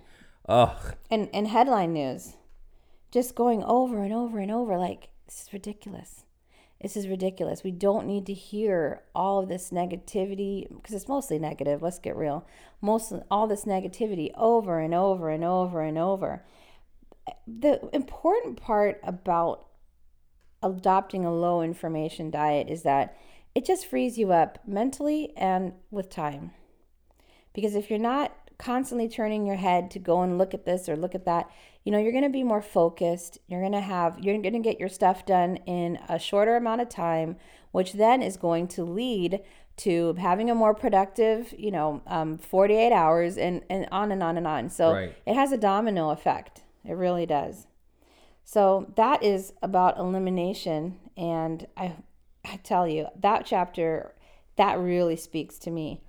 [0.48, 0.94] Ugh.
[1.10, 2.36] And and headline news,
[3.10, 4.78] just going over and over and over.
[4.78, 6.24] Like this is ridiculous.
[6.80, 7.64] This is ridiculous.
[7.64, 11.82] We don't need to hear all of this negativity because it's mostly negative.
[11.82, 12.46] Let's get real.
[12.80, 16.44] Most all this negativity over and over and over and over
[17.46, 19.66] the important part about
[20.62, 23.16] adopting a low information diet is that
[23.54, 26.52] it just frees you up mentally and with time.
[27.52, 30.96] Because if you're not constantly turning your head to go and look at this or
[30.96, 31.50] look at that,
[31.84, 33.38] you know, you're going to be more focused.
[33.46, 36.82] You're going to have, you're going to get your stuff done in a shorter amount
[36.82, 37.36] of time,
[37.70, 39.40] which then is going to lead
[39.78, 44.36] to having a more productive, you know, um, 48 hours and, and on and on
[44.36, 44.68] and on.
[44.70, 45.16] So right.
[45.24, 46.62] it has a domino effect.
[46.88, 47.66] It really does.
[48.44, 50.98] So that is about elimination.
[51.16, 51.96] And I,
[52.44, 54.14] I tell you, that chapter,
[54.56, 56.00] that really speaks to me.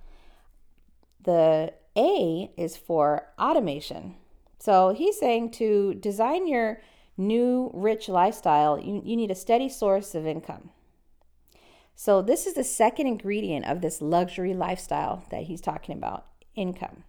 [1.22, 4.14] The A is for automation.
[4.58, 6.80] So he's saying to design your
[7.16, 10.70] new rich lifestyle, you, you need a steady source of income.
[11.94, 17.04] So, this is the second ingredient of this luxury lifestyle that he's talking about income.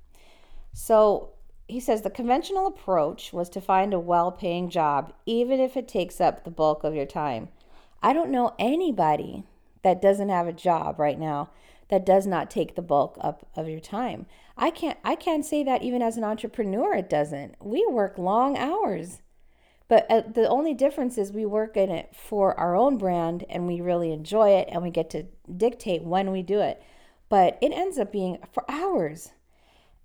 [0.73, 1.29] So,
[1.71, 5.87] he says the conventional approach was to find a well paying job, even if it
[5.87, 7.47] takes up the bulk of your time.
[8.03, 9.45] I don't know anybody
[9.81, 11.49] that doesn't have a job right now
[11.87, 14.25] that does not take the bulk up of your time.
[14.57, 17.55] I can't I can't say that even as an entrepreneur it doesn't.
[17.63, 19.21] We work long hours.
[19.87, 23.65] But uh, the only difference is we work in it for our own brand and
[23.65, 26.83] we really enjoy it and we get to dictate when we do it.
[27.29, 29.31] But it ends up being for hours.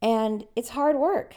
[0.00, 1.36] And it's hard work.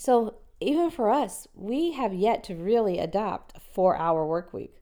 [0.00, 4.76] So even for us, we have yet to really adopt a four hour work week.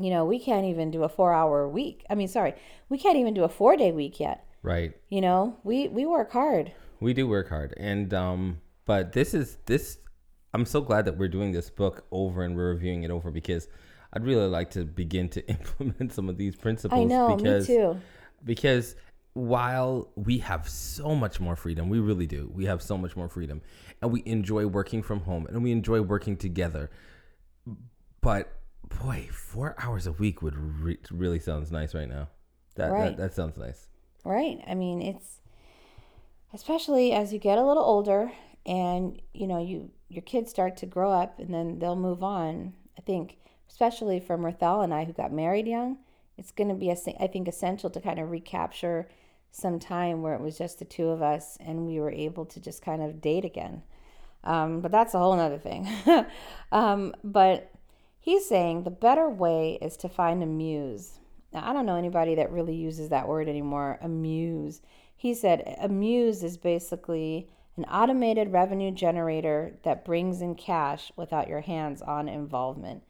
[0.00, 2.06] You know, we can't even do a four hour week.
[2.08, 2.54] I mean, sorry,
[2.88, 4.46] we can't even do a four day week yet.
[4.62, 4.94] Right.
[5.10, 6.72] You know, we, we work hard.
[7.00, 7.74] We do work hard.
[7.76, 9.98] And, um, but this is, this,
[10.54, 13.68] I'm so glad that we're doing this book over and we're reviewing it over because
[14.14, 16.98] I'd really like to begin to implement some of these principles.
[16.98, 18.00] I know, because, me too.
[18.42, 18.96] Because
[19.34, 22.50] while we have so much more freedom, we really do.
[22.54, 23.62] We have so much more freedom,
[24.00, 26.90] and we enjoy working from home, and we enjoy working together.
[28.20, 28.52] But
[29.00, 32.28] boy, four hours a week would re- really sounds nice right now.
[32.74, 33.16] That, right.
[33.16, 33.88] that that sounds nice.
[34.24, 34.62] Right.
[34.66, 35.40] I mean, it's
[36.52, 38.32] especially as you get a little older,
[38.66, 42.74] and you know, you your kids start to grow up, and then they'll move on.
[42.98, 45.96] I think, especially for Mirthell and I, who got married young,
[46.36, 49.08] it's going to be, I think, essential to kind of recapture
[49.52, 52.58] some time where it was just the two of us and we were able to
[52.58, 53.82] just kind of date again.
[54.42, 55.86] Um, but that's a whole other thing.
[56.72, 57.70] um, but
[58.18, 61.20] he's saying the better way is to find a muse.
[61.52, 64.80] Now, I don't know anybody that really uses that word anymore, a muse.
[65.14, 71.48] He said a muse is basically an automated revenue generator that brings in cash without
[71.48, 73.02] your hands on involvement.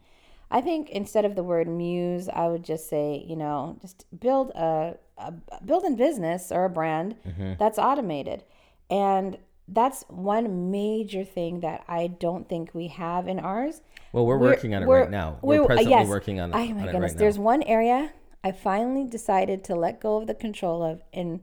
[0.51, 4.51] I think instead of the word muse, I would just say, you know, just build
[4.51, 5.31] a, a
[5.63, 7.53] build a business or a brand mm-hmm.
[7.59, 8.43] that's automated.
[8.89, 13.81] And that's one major thing that I don't think we have in ours.
[14.11, 15.39] Well, we're, we're working on it right now.
[15.41, 16.07] We're, we're presently yes.
[16.07, 17.11] working on, it, oh my on goodness.
[17.11, 18.11] Right There's one area
[18.43, 21.39] I finally decided to let go of the control of and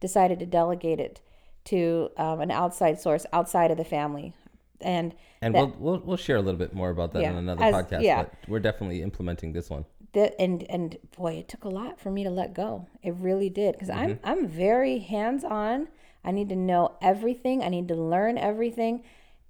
[0.00, 1.20] decided to delegate it
[1.64, 4.34] to um, an outside source outside of the family.
[4.80, 7.36] and and that- we'll, we'll we'll share a little bit more about that Yeah, in
[7.36, 8.02] another as- podcast.
[8.02, 8.24] yeah.
[8.24, 9.84] But we're definitely implementing this one.
[10.12, 13.48] That and and boy it took a lot for me to let go it really
[13.48, 14.26] did because i'm Mm-hmm.
[14.28, 15.88] i'm very hands on
[16.24, 19.02] i need to know everything i need to learn everything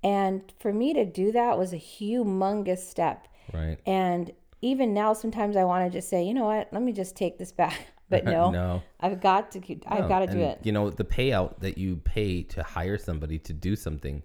[0.05, 3.79] and for me to do that was a humongous step Right.
[3.87, 7.17] and even now sometimes i want to just say you know what let me just
[7.17, 8.83] take this back but no, No.
[9.01, 11.77] i've got to keep- i've No, got to do it You know, the payout that
[11.79, 14.23] you pay to hire somebody to do something,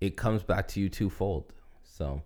[0.00, 1.52] it comes back to you twofold.
[1.82, 2.22] So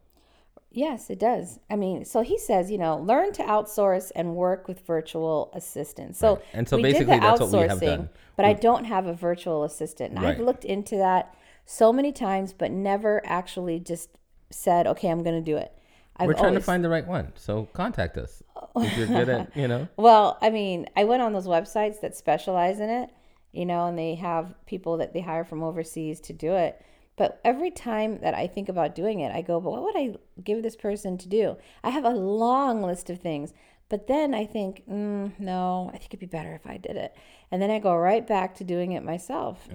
[0.71, 1.59] Yes, it does.
[1.71, 6.19] I mean, so he says, you know, learn to outsource and work with virtual assistants.
[6.19, 6.45] So, Right.
[6.53, 8.09] And so we did basically the that's what we have outsourcing, done.
[8.37, 10.15] But I don't have a virtual assistant.
[10.15, 14.11] And I've looked into that so many times, but never actually just
[14.51, 15.73] said, okay, I'm going to do it.
[16.17, 17.33] I've we're trying to always- find the right one.
[17.37, 18.43] So contact us
[18.77, 19.89] if you're good at, you know.
[19.97, 23.11] Well, I mean, I went on those websites that specialize in it,
[23.53, 26.81] you know, and they have people that they hire from overseas to do it.
[27.19, 30.15] But every time that I think about doing it, I go, but what would I
[30.43, 31.57] give this person to do?
[31.83, 33.53] I have a long list of things.
[33.89, 37.17] But then I think, mm, no, I think it'd be better if I did it.
[37.51, 39.67] And then I go right back to doing it myself,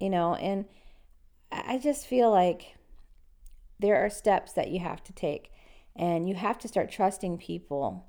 [0.00, 0.64] you know, and
[1.52, 2.76] I I just feel like
[3.78, 5.52] there are steps that you have to take.
[5.96, 8.06] And you have to start trusting people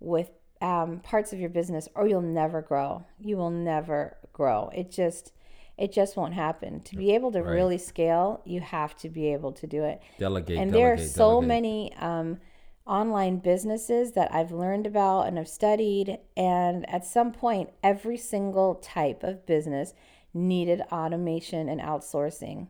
[0.00, 4.90] with um, parts of your business or you'll never grow you will never grow it
[4.90, 5.32] just
[5.78, 7.52] it just won't happen to be able to Right.
[7.52, 10.58] really scale you have to be able to do it Delegate.
[10.58, 11.48] and there are so delegate.
[11.48, 12.38] many um,
[12.86, 18.76] online businesses that i've learned about and i've studied and at some point every single
[18.76, 19.92] type of business
[20.32, 22.68] needed automation and outsourcing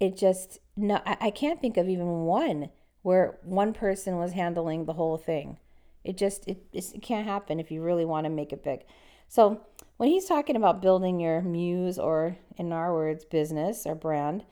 [0.00, 2.70] it just no I, I can't think of even one
[3.02, 5.58] where one person was handling the whole thing
[6.04, 8.80] it just it, it can't happen if you really want to make it big
[9.28, 9.60] so
[9.96, 14.44] when he's talking about building your muse or in our words business or brand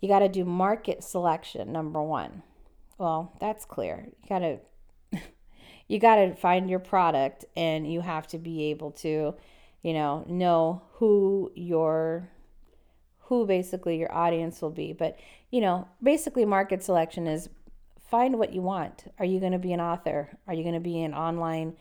[0.00, 2.42] you got to do market selection number one.
[2.98, 4.08] Well that's clear.
[4.22, 4.58] You got to
[5.88, 9.34] you got to find your product and you have to be able to
[9.82, 12.30] you know know who your
[13.20, 14.92] who basically your audience will be.
[14.92, 15.18] But
[15.50, 17.48] you know basically market selection is
[18.10, 19.12] find what you want.
[19.18, 20.38] Are you going to be an author?
[20.46, 21.76] Are you going to be an online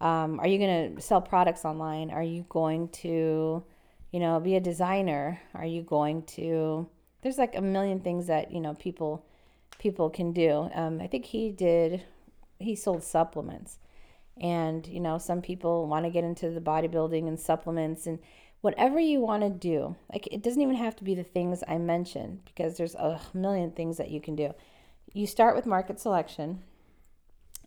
[0.00, 2.10] um, are you going to sell products online?
[2.10, 3.64] Are you going to
[4.12, 5.40] you know be a designer?
[5.54, 6.88] Are you going to
[7.22, 9.24] there's like a million things that you know people
[9.78, 10.70] people can do.
[10.74, 12.02] Um, i think he did
[12.58, 13.78] he sold supplements.
[14.38, 18.18] And you know some people want to get into the bodybuilding and supplements and
[18.60, 19.96] whatever you want to do.
[20.12, 23.70] Like it doesn't even have to be the things i mentioned because there's a million
[23.70, 24.54] things that you can do.
[25.14, 26.62] You start with market selection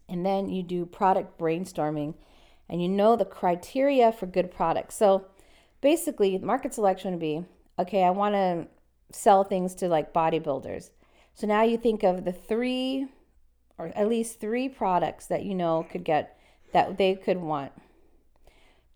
[0.10, 2.14] and then you do product brainstorming
[2.70, 5.26] and you know the criteria for good products so
[5.82, 7.44] basically market selection would be
[7.78, 8.68] okay i want to
[9.12, 10.92] sell things to like bodybuilders
[11.34, 13.08] so now you think of the three
[13.80, 16.38] or at least three products that you know could get
[16.74, 17.72] that they could want.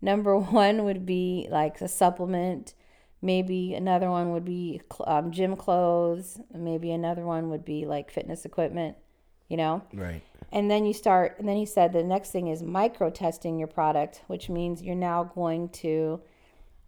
[0.00, 2.74] Number one would be like a supplement.
[3.22, 6.38] Maybe another one would be um, gym clothes.
[6.54, 8.98] Maybe another one would be like fitness equipment,
[9.54, 9.84] you know?
[9.92, 10.20] Right.
[10.50, 13.68] And then you start, and then he said the next thing is micro testing your
[13.68, 16.20] product, which means you're now going to,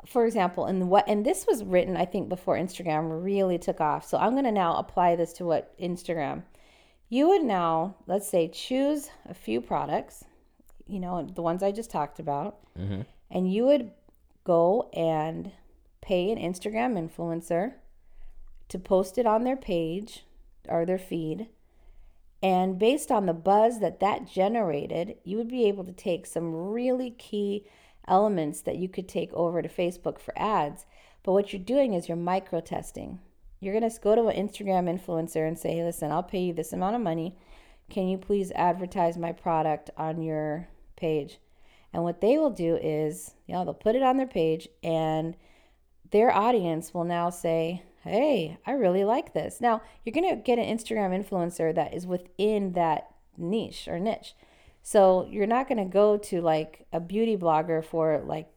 [0.04, 4.04] for example, and what, and this was written, I think, before Instagram really took off.
[4.04, 6.42] So I'm going to now apply this to what Instagram.
[7.08, 10.24] You would now, let's say, choose a few products,
[10.88, 13.02] you know, the ones I just talked about, mm-hmm.
[13.30, 13.92] and you would
[14.42, 15.52] go and
[16.00, 17.74] pay an Instagram influencer
[18.70, 20.24] to post it on their page
[20.68, 21.46] or their feed.
[22.42, 26.54] And based on the buzz that that generated, you would be able to take some
[26.54, 27.66] really key
[28.06, 30.86] elements that you could take over to Facebook for ads.
[31.22, 33.20] But what you're doing is you're micro testing.
[33.60, 36.52] You're going to go to an Instagram influencer and say, hey, listen, I'll pay you
[36.52, 37.36] this amount of money.
[37.88, 41.38] Can you please advertise my product on your page?
[41.92, 45.36] And what they will do is, you know, they'll put it on their page and
[46.10, 49.60] their audience will now say, Hey, I really like this.
[49.60, 54.34] Now, you're going to get an Instagram influencer that is within that niche or niche.
[54.82, 58.48] So you're not going to go to like a beauty blogger for like,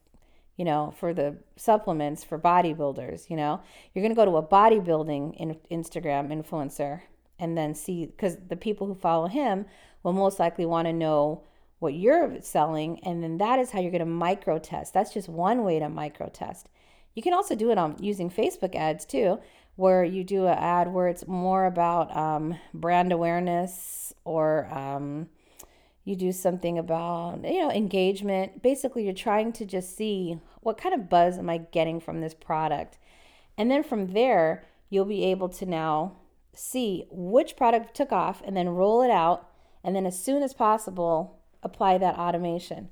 [0.58, 3.62] you know, for the supplements for bodybuilders, you know,
[3.93, 7.02] you're going to go to a bodybuilding in, Instagram influencer
[7.39, 9.66] and then see, because the people who follow him
[10.04, 11.43] will most likely want to know
[11.80, 13.00] what you're selling.
[13.04, 14.93] And then that is how you're going to micro test.
[14.93, 16.68] That's just one way to micro test.
[17.20, 19.39] You can also do it on using Facebook ads too,
[19.76, 25.28] where you do an ad where it's more about um, brand awareness or um,
[26.05, 28.63] you do something about you know engagement.
[28.63, 32.34] Basically, you're trying to just see what kind of buzz am I getting from this
[32.34, 32.97] product,
[33.57, 36.13] and then from there you'll be able to now
[36.53, 39.49] see which product took off and then roll it out
[39.84, 42.88] and then as soon as possible apply that automation.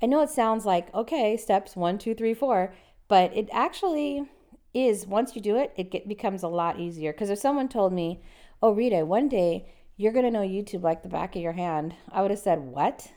[0.00, 2.72] I know it sounds like okay, steps one, two, three, four,
[3.08, 4.28] but it actually
[4.72, 7.12] is once you do it, it get, becomes a lot easier.
[7.12, 8.22] Because if someone told me,
[8.62, 12.22] "Oh, Rita, one day you're gonna know YouTube like the back of your hand," I
[12.22, 13.12] would have said, "What?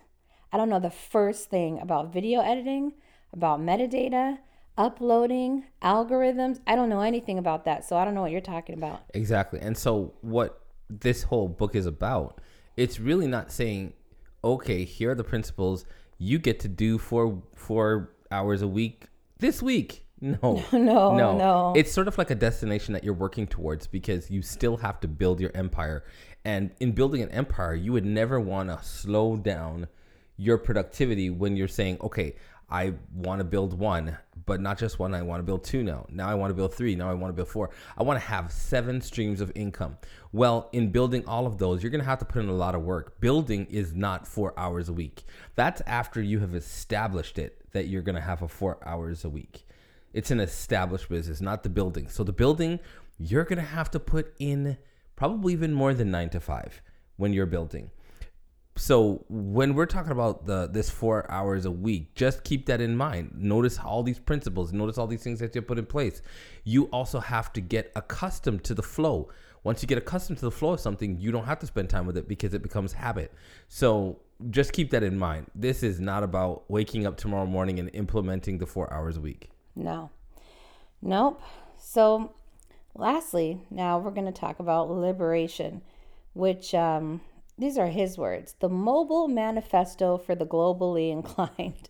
[0.51, 2.93] I don't know the first thing about video editing,
[3.33, 4.39] about metadata."
[4.79, 8.75] uploading algorithms i don't know anything about that so i don't know what you're talking
[8.77, 9.59] about Exactly.
[9.59, 12.39] And so what this whole book is about,
[12.75, 13.93] it's really not saying,
[14.43, 15.85] okay, here are the principles
[16.17, 19.05] you get to do for four hours a week
[19.39, 20.05] this week.
[20.19, 20.37] No.
[20.71, 21.73] no no no.
[21.75, 25.07] It's sort of like a destination that you're working towards because you still have to
[25.07, 26.03] build your empire.
[26.43, 29.87] And in building an empire, you would never want to slow down
[30.37, 32.35] your productivity when you're saying, okay,
[32.69, 35.13] I want to build one, but not just one.
[35.13, 36.05] I want to build two now.
[36.09, 36.95] Now I want to build three.
[36.95, 37.69] Now I want to build four.
[37.97, 39.97] I want to have seven streams of income.
[40.33, 42.75] Well, in building all of those, you're going to have to put in a lot
[42.75, 43.21] of work.
[43.21, 45.23] Building is not four hours a week.
[45.55, 49.29] That's after you have established it that you're going to have a four hours a
[49.29, 49.63] week.
[50.11, 52.09] It's an established business, not the building.
[52.09, 52.79] So the building,
[53.19, 54.77] you're going to have to put in
[55.15, 56.81] probably even more than nine to five
[57.17, 57.91] when you're building.
[58.75, 62.95] So when we're talking about the this four hours a week just keep that in
[62.97, 63.31] mind.
[63.35, 64.73] Notice all these principles.
[64.73, 66.23] Notice all these things that you put in place.
[66.63, 69.29] You also have to get accustomed to the flow.
[69.63, 72.07] Once you get accustomed to the flow of something you don't have to spend time
[72.07, 73.33] with it because it becomes habit.
[73.67, 74.19] So
[74.49, 78.57] just keep that in mind this is not about waking up tomorrow morning and implementing
[78.57, 80.09] the four hours a week no
[81.01, 81.41] nope
[81.77, 82.33] so
[82.95, 85.81] lastly now we're going to talk about liberation
[86.33, 87.19] which um,
[87.57, 91.89] these are his words the mobile manifesto for the globally inclined.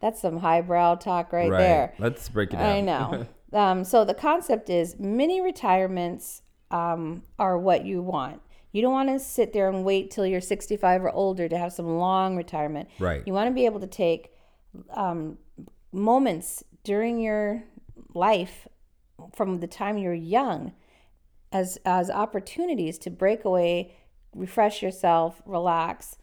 [0.00, 1.94] That's some highbrow talk right, there.
[1.98, 3.26] let's break it down I know.
[3.52, 8.40] um, so the concept is mini retirements um, are what you want.
[8.72, 11.72] You don't want to sit there and wait till you're 65 or older to have
[11.72, 12.88] some long retirement.
[12.98, 13.22] Right.
[13.26, 14.32] You want to be able to take
[14.92, 15.38] um,
[15.92, 17.64] moments during your
[18.14, 18.68] life
[19.34, 20.72] from the time you're young
[21.52, 23.92] as as opportunities to break away
[24.34, 26.16] refresh yourself, relax.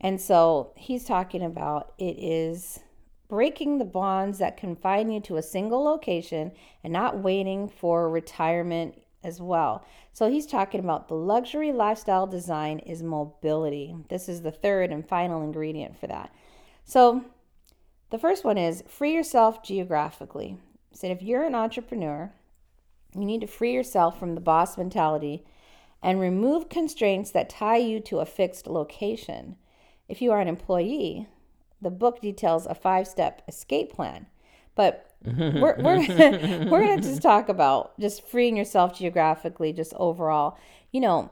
[0.00, 2.80] And so he's talking about it is
[3.28, 9.00] breaking the bonds that confine you to a single location and not waiting for retirement
[9.22, 9.84] as well.
[10.12, 13.94] So he's talking about the luxury lifestyle design is mobility.
[14.08, 16.34] This is the third and final ingredient for that.
[16.84, 17.24] So
[18.10, 20.56] the first one is free yourself geographically.
[20.92, 22.32] So if you're an entrepreneur,
[23.14, 25.44] you need to free yourself from the boss mentality
[26.02, 29.56] and remove constraints that tie you to a fixed location.
[30.08, 31.28] If you are an employee,
[31.80, 34.26] the book details a five step escape plan.
[34.74, 36.08] But we're, we're,
[36.70, 40.58] we're going to just talk about just freeing yourself geographically, just overall.
[40.92, 41.30] You know,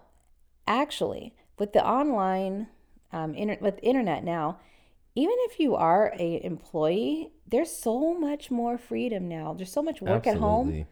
[0.66, 2.68] actually, with the online,
[3.12, 4.58] um, inter- with internet now,
[5.14, 9.54] even if you are a employee, there's so much more freedom now.
[9.54, 10.30] There's so much work Absolutely.
[10.30, 10.86] at home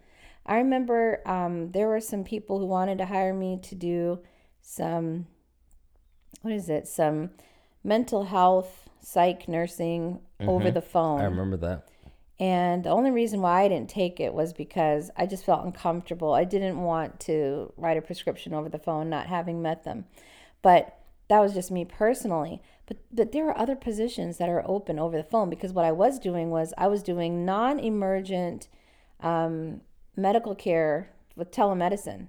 [0.46, 4.20] I remember um, there were some people who wanted to hire me to do
[4.62, 5.26] some,
[6.42, 7.30] what is it, some
[7.82, 10.48] mental health, psych nursing mm-hmm.
[10.48, 11.20] over the phone.
[11.20, 11.88] I remember that.
[12.38, 16.34] And the only reason why I didn't take it was because I just felt uncomfortable.
[16.34, 20.04] I didn't want to write a prescription over the phone, not having met them.
[20.60, 22.60] But that was just me personally.
[22.86, 25.92] But but there are other positions that are open over the phone because what I
[25.92, 28.68] was doing was I was doing non-emergent
[29.20, 29.80] um,
[30.14, 32.26] medical care with telemedicine.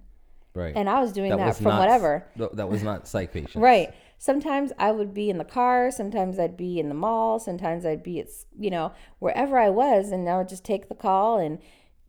[0.53, 0.76] Right.
[0.76, 2.26] And I was doing that, that from not, whatever.
[2.53, 3.58] That was not psych patients.
[3.58, 3.93] right.
[4.18, 8.03] Sometimes I would be in the car, sometimes I'd be in the mall, sometimes I'd
[8.03, 11.59] be at, you know, wherever I was and I would just take the call and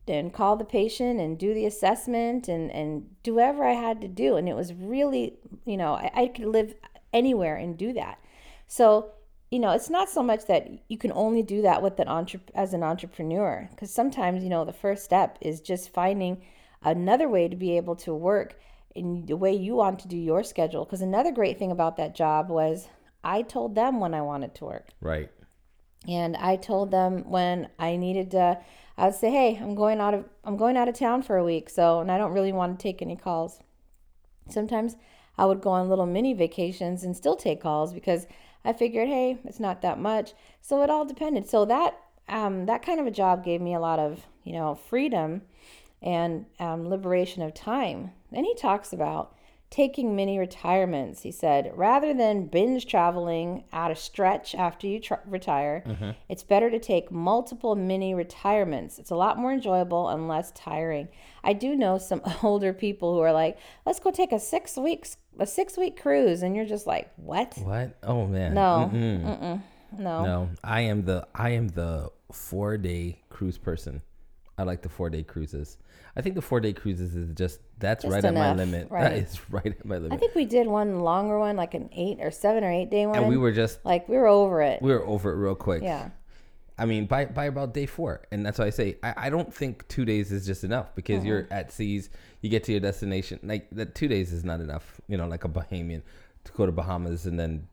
[0.07, 4.09] and call the patient and do the assessment and and do whatever I had to
[4.09, 6.75] do and it was really, you know, I, I could live
[7.13, 8.19] anywhere and do that.
[8.67, 9.13] So
[9.51, 12.41] you know, it's not so much that you can only do that with an entre-
[12.55, 16.43] as an entrepreneur, because sometimes you know the first step is just finding
[16.83, 18.59] another way to be able to work
[18.99, 20.85] in the way you want to do your schedule.
[20.85, 22.89] Because another great thing about that job was
[23.25, 24.89] I told them when I wanted to work.
[25.01, 25.31] Right.
[26.07, 28.61] And I told them when I needed to.
[28.97, 31.45] I would say, "Hey, I'm going out of I'm going out of town for a
[31.45, 33.61] week, so and I don't really want to take any calls."
[34.49, 34.97] Sometimes
[35.37, 38.27] I would go on little mini vacations and still take calls because
[38.65, 40.33] I figured, hey, it's not that much.
[40.61, 41.49] So it all depended.
[41.49, 44.75] So that um, that kind of a job gave me a lot of you know
[44.75, 45.43] freedom
[46.03, 48.11] and um, liberation of time.
[48.33, 49.35] And he talks about
[49.71, 51.23] taking mini retirements.
[51.23, 56.11] He said, rather than binge traveling at a stretch after you tra- retire, Mm-hmm.
[56.31, 58.99] it's better to take multiple mini retirements.
[58.99, 61.09] It's a lot more enjoyable and less tiring.
[61.45, 65.17] I do know some older people who are like, let's go take a six weeks
[65.41, 67.55] a six week cruise, and you're just like, what?
[67.63, 67.95] What?
[68.03, 68.55] Oh man.
[68.55, 69.23] No, Mm-mm.
[69.23, 69.63] Mm-mm.
[69.99, 74.01] no, No, I am the I am the four day cruise person.
[74.59, 75.79] I like the four day cruises.
[76.17, 78.91] I think the four day cruises is just that's Just right at my limit.
[78.91, 79.05] right.
[79.05, 80.13] That is right at my limit.
[80.13, 83.07] I think we did one longer one, like an eight or seven or eight day
[83.07, 83.17] one.
[83.19, 84.83] and we were just like, we were over it.
[84.83, 85.83] we were over it real quick.
[85.83, 86.11] yeah.
[86.81, 89.53] I mean, by by about day four, and that's why I say I, I don't
[89.53, 91.53] think two days is just enough because you're Mm-hmm.
[91.53, 92.09] at seas,
[92.41, 93.41] you get to your destination.
[93.43, 95.01] Like that, two days is not enough.
[95.09, 96.03] You know, like a Bahamian
[96.45, 97.67] to go to Bahamas and then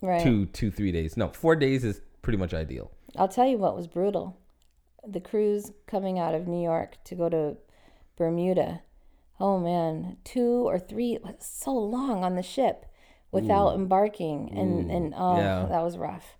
[0.00, 0.22] Right.
[0.22, 1.18] two two three days.
[1.18, 2.90] No, four days is pretty much ideal.
[3.16, 4.38] I'll tell you what was brutal.
[5.06, 7.56] The cruise coming out of New York to go to
[8.16, 8.82] Bermuda.
[9.38, 12.86] Oh man, two or three so long on the ship
[13.32, 15.66] without embarking and and oh Yeah.
[15.70, 16.36] that was rough.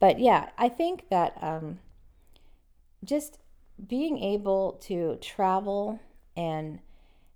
[0.00, 1.78] But yeah, I think that um
[3.04, 3.38] just
[3.86, 6.00] being able to travel
[6.36, 6.80] and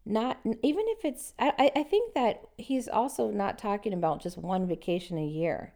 [0.05, 4.39] not even if it's I, I- I think that he's also not talking about just
[4.39, 5.73] one vacation a year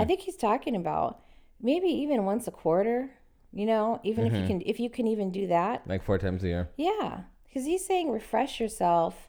[0.00, 1.20] i think he's talking about
[1.60, 3.10] maybe even once a quarter
[3.52, 6.44] you know even if you can if you can even do that Like four times
[6.44, 6.68] a year.
[6.76, 9.28] yeah because he's saying refresh yourself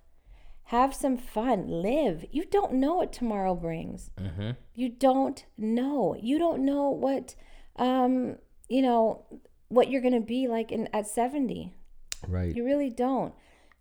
[0.63, 4.51] have some fun live you don't know what tomorrow brings Mm-hmm.
[4.75, 7.35] you don't know you don't know what
[7.77, 8.35] um
[8.67, 9.25] you know
[9.69, 11.73] what you're gonna be like in at 70
[12.27, 12.53] Right.
[12.55, 13.33] you really don't.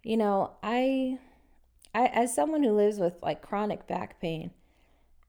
[0.04, 1.18] You know, I,
[1.92, 4.52] I as someone who lives with like chronic back pain,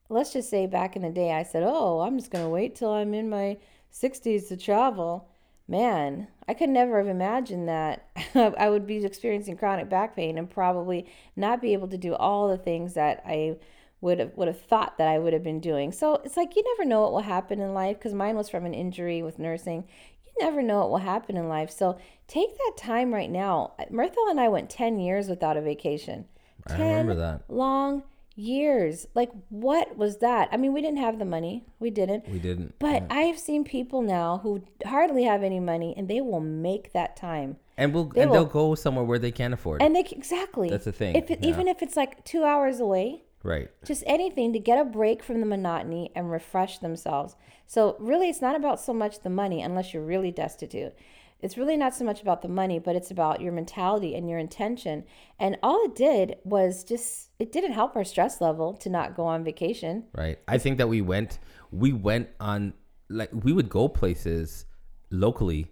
[0.08, 2.92] let's just say back in the day, I said, "Oh, I'm just gonna wait till
[2.92, 3.56] I'm in my
[3.92, 5.28] 60s to travel."
[5.68, 10.50] Man, I could never have imagined that I would be experiencing chronic back pain and
[10.50, 13.56] probably not be able to do all the things that I
[14.00, 15.92] would have would have thought that I would have been doing.
[15.92, 18.64] So it's like you never know what will happen in life because mine was from
[18.64, 19.84] an injury with nursing.
[20.24, 21.70] You never know what will happen in life.
[21.70, 23.74] So take that time right now.
[23.92, 26.24] Mirthell and I went 10 years without a vacation.
[26.66, 27.42] I remember that.
[27.48, 28.02] Long
[28.40, 29.06] years.
[29.14, 30.48] Like what was that?
[30.52, 31.64] I mean, we didn't have the money.
[31.78, 32.28] We didn't.
[32.28, 32.74] We didn't.
[32.78, 36.92] But I have seen people now who hardly have any money and they will make
[36.92, 37.56] that time.
[37.76, 39.80] and we'll they and will- they'll go somewhere where they can afford.
[39.80, 39.84] It.
[39.86, 40.68] And they exactly.
[40.70, 41.50] That's the thing, If it, yeah.
[41.50, 43.68] even if it's like 2 hours away, right.
[43.84, 47.36] just anything to get a break from the monotony and refresh themselves.
[47.66, 50.92] So, really, it's not about so much the money unless you're really destitute.
[51.42, 54.38] It's really not so much about the money, but it's about your mentality and your
[54.38, 55.04] intention.
[55.38, 59.24] And all it did was just, it didn't help our stress level to not go
[59.24, 60.04] on vacation.
[60.14, 60.38] Right.
[60.48, 61.38] I think that we went
[61.72, 62.74] we went on
[63.08, 64.66] like we would go places
[65.10, 65.70] locally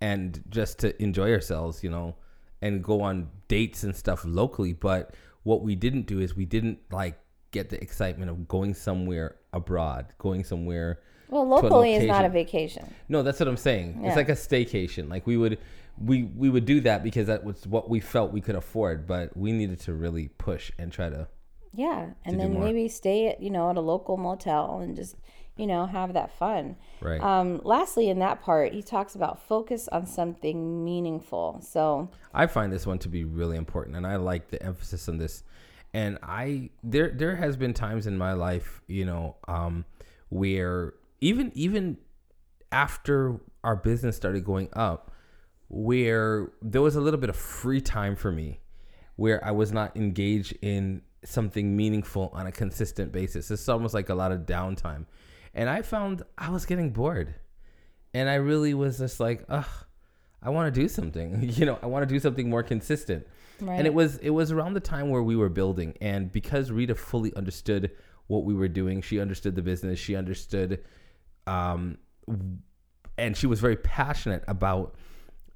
[0.00, 2.16] and just to enjoy ourselves, you know,
[2.62, 6.78] and go on dates and stuff locally, but what we didn't do is we didn't
[6.90, 7.18] like
[7.50, 11.00] get the excitement of going somewhere abroad, going somewhere
[11.34, 12.94] Well, locally is not a vacation.
[13.08, 13.98] No, that's what I'm saying.
[14.00, 14.08] Yeah.
[14.08, 15.10] It's like a staycation.
[15.10, 15.58] Like we would
[15.98, 19.36] we we would do that because that was what we felt we could afford, but
[19.36, 21.26] we needed to really push and try to
[21.72, 22.10] Yeah.
[22.24, 25.16] And do then maybe stay at, you know, at a local motel and just,
[25.56, 26.76] you know, have that fun.
[27.00, 27.20] right.
[27.20, 31.60] Um, lastly, in that part, he talks about focus on something meaningful.
[31.62, 35.18] So, I find this one to be really important, and I like the emphasis on
[35.18, 35.42] this.
[35.92, 39.84] And I there there has been times in my life, you know, um,
[40.28, 41.98] where even even
[42.72, 45.10] after our business started going up,
[45.68, 48.60] where there was a little bit of free time for me,
[49.16, 53.50] where I was not engaged in something meaningful on a consistent basis.
[53.50, 55.06] It's almost like a lot of downtime,
[55.54, 57.34] and I found I was getting bored,
[58.12, 59.66] and I really was just like, ugh.
[60.46, 61.42] I want to do something.
[61.56, 63.26] You know, I want to do something more consistent.
[63.62, 63.78] right.
[63.78, 66.94] And it was it was around the time where we were building, and because Rita
[66.94, 67.92] fully understood
[68.26, 70.84] what we were doing, she understood the business, she understood,
[71.46, 71.98] um,
[73.18, 74.94] and she was very passionate about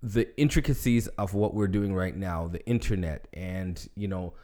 [0.03, 4.35] the intricacies of what we're doing right now, the internet, and you know,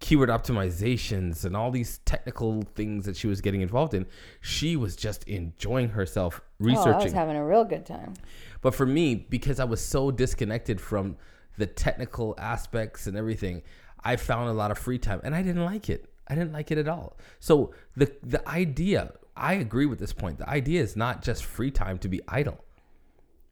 [0.00, 4.06] keyword optimizations and all these technical things that she was getting involved in.
[4.40, 8.14] She was just enjoying herself oh, I was having a real good time.
[8.60, 11.16] But for me, because I was so disconnected from
[11.56, 13.62] the technical aspects and everything,
[14.04, 16.10] I found a lot of free time and I didn't like it.
[16.28, 17.16] I didn't like it at all.
[17.38, 20.38] So the the idea, I agree with this point.
[20.38, 22.64] The idea is not just free time to be idle.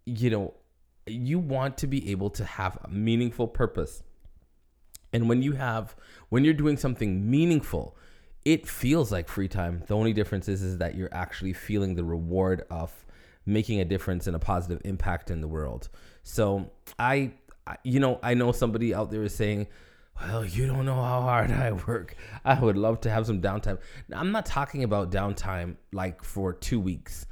[0.07, 0.55] You know,
[1.07, 4.03] you want to be able to have a meaningful purpose.
[5.13, 5.95] And when you have
[6.31, 7.97] when you're doing something meaningful,
[8.45, 9.83] it feels like free time.
[9.87, 13.05] The only difference is is that you're actually feeling the reward of
[13.47, 15.89] making a difference and a positive impact in the world.
[16.23, 17.33] So I,
[17.67, 19.69] I you know, I know somebody out there is saying,
[20.21, 22.17] well, you don't know how hard I work.
[22.45, 23.79] I would love to have some downtime.
[24.09, 27.27] Now, I'm not talking about downtime like for two weeks.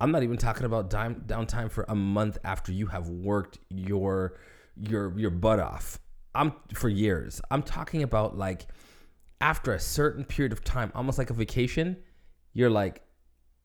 [0.00, 4.38] I'm not even talking about dime, downtime for a month after you have worked your
[4.76, 5.98] your your butt off.
[6.34, 7.40] I'm for years.
[7.50, 8.66] I'm talking about like
[9.40, 11.96] after a certain period of time, almost like a vacation.
[12.52, 13.02] You're like,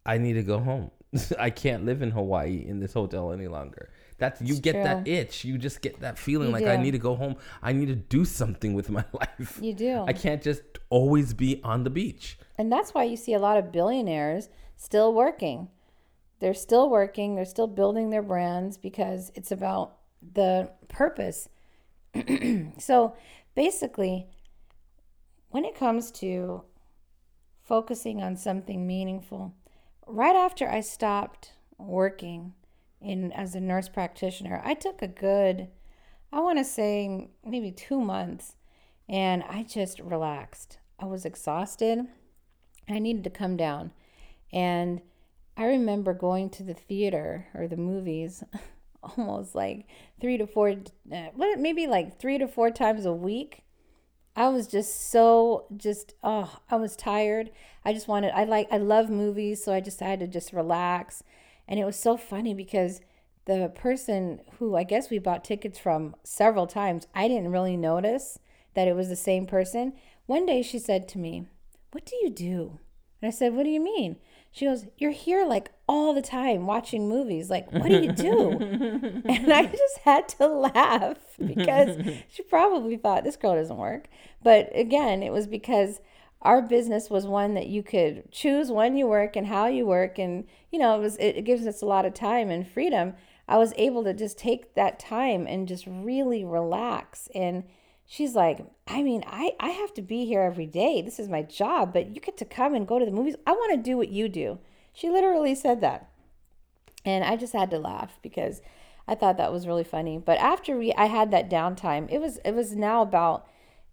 [0.06, 0.92] I need to go home.
[1.40, 3.92] I can't live in Hawaii in this hotel any longer.
[4.24, 4.84] That's you It's get true.
[4.84, 5.44] that itch.
[5.44, 7.36] You just get that feeling You like I need to go home.
[7.62, 9.60] I need to do something with my life.
[9.62, 10.06] You do.
[10.08, 12.38] I can't just always be on the beach.
[12.58, 14.48] And that's why you see a lot of billionaires
[14.78, 15.68] still working.
[16.40, 21.50] They're still working, they're still building their brands because it's about the purpose.
[22.78, 23.16] so
[23.56, 24.28] basically,
[25.50, 26.64] when it comes to
[27.62, 29.54] focusing on something meaningful,
[30.08, 32.54] right after I stopped working
[33.04, 35.68] in as a nurse practitioner, I took a good
[36.32, 38.56] I want to say maybe 2 months
[39.08, 40.80] and I just relaxed.
[40.99, 41.99] I was exhausted.
[42.89, 43.91] I needed to come down.
[44.51, 45.01] And
[45.56, 48.43] I remember going to the theater or the movies
[49.18, 49.86] almost like
[50.20, 50.70] three to four,
[51.12, 53.64] uh, what maybe like three to four times a week.
[54.36, 57.51] I was just so just oh, I was tired.
[57.86, 61.24] I just wanted I like I love movies, so I decided to just relax.
[61.68, 63.01] And it was so funny because
[63.45, 68.39] the person who I guess we bought tickets from several times, I didn't really notice
[68.74, 69.93] that it was the same person.
[70.26, 71.47] One day she said to me,
[71.91, 72.80] "What do you do?"
[73.22, 74.18] And I said, "What do you mean?"
[74.51, 77.49] She goes, "You're here like all the time watching movies.
[77.49, 78.51] Like, what do you do?"
[79.26, 81.97] and I just had to laugh because
[82.30, 84.07] she probably thought this girl doesn't work.
[84.41, 85.99] But again, it was because
[86.44, 90.20] our business was one that you could choose when you work and how you work
[90.20, 93.14] and you know, it was it, gives us a lot of time and freedom.
[93.48, 97.64] I was able to just take that time and just really relax and
[98.06, 101.02] she's like, I mean, I, I have to be here every day.
[101.02, 103.36] This is my job, but you get to come and go to the movies.
[103.48, 104.60] I want to do what you do.
[104.94, 106.10] She literally said that.
[107.06, 108.62] And I just had to laugh because
[109.08, 110.18] I thought that was really funny.
[110.18, 113.48] But after we I had that downtime, it was it was now about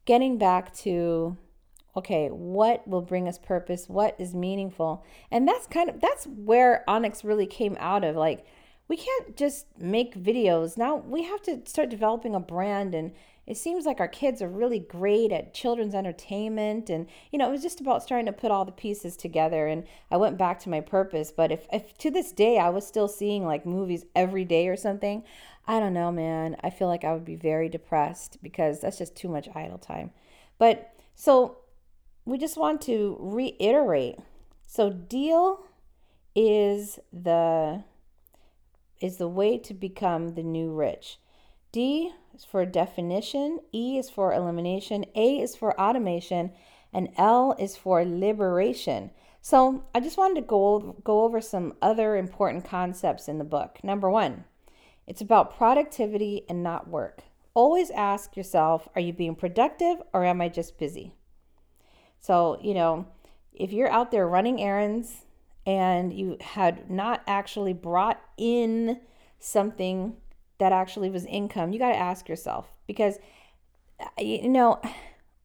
[0.04, 1.36] getting back to
[1.96, 3.88] okay, what will bring us purpose?
[3.88, 5.04] What is meaningful?
[5.30, 8.44] And that's kind of that's where Onyx really came out of like
[8.88, 10.76] we can't just make videos.
[10.76, 13.12] Now we have to start developing a brand and
[13.50, 17.50] it seems like our kids are really great at children's entertainment and you know it
[17.50, 20.68] was just about starting to put all the pieces together and i went back to
[20.68, 24.44] my purpose but if, if to this day i was still seeing like movies every
[24.44, 25.24] day or something
[25.66, 29.16] i don't know man i feel like i would be very depressed because that's just
[29.16, 30.12] too much idle time
[30.58, 31.58] but so
[32.24, 34.16] we just want to reiterate
[34.66, 35.64] so deal
[36.34, 37.82] is the
[39.00, 41.18] is the way to become the new rich
[41.72, 46.52] D is for definition, E is for elimination, A is for automation,
[46.92, 49.10] and L is for liberation.
[49.40, 53.78] So, I just wanted to go go over some other important concepts in the book.
[53.84, 54.44] Number 1,
[55.06, 57.22] it's about productivity and not work.
[57.54, 61.14] Always ask yourself, are you being productive or am I just busy?
[62.20, 63.06] So, you know,
[63.52, 65.24] if you're out there running errands
[65.66, 69.00] and you had not actually brought in
[69.38, 70.16] something
[70.58, 73.18] that actually was income, you got to ask yourself because,
[73.98, 74.80] uh, you know,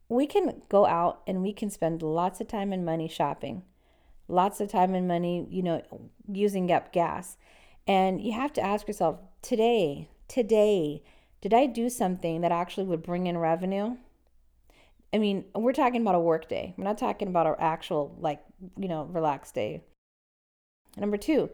[0.10, 3.64] we can go out and we can spend lots of time and money shopping,
[4.28, 5.82] lots of time and money, you know,
[6.28, 7.38] using up gas.
[7.88, 11.04] And you have to ask yourself today, today,
[11.40, 13.98] did I do something that actually would bring in revenue?
[15.16, 16.74] I mean, we're talking about a work day.
[16.76, 18.44] We're not talking about our actual, like,
[18.78, 19.82] you know, relaxed day.
[20.98, 21.50] Number two,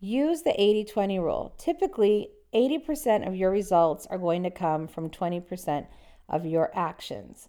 [0.00, 1.54] use the 80 20 rule.
[1.56, 5.86] Typically, 80% of your results are going to come from 20%
[6.28, 7.48] of your actions.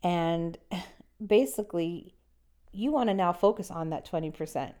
[0.00, 0.56] And
[1.26, 2.14] basically,
[2.70, 4.74] you want to now focus on that 20%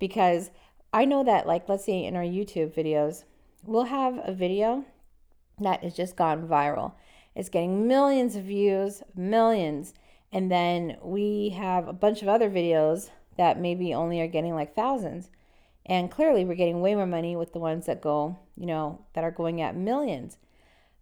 [0.00, 0.50] because
[0.92, 3.22] I know that, like, let's say in our YouTube videos,
[3.62, 4.84] we'll have a video
[5.60, 6.94] that has just gone viral.
[7.34, 9.94] It's getting millions of views, millions.
[10.32, 14.74] And then we have a bunch of other videos that maybe only are getting like
[14.74, 15.30] thousands.
[15.86, 19.24] And clearly, we're getting way more money with the ones that go, you know, that
[19.24, 20.38] are going at millions.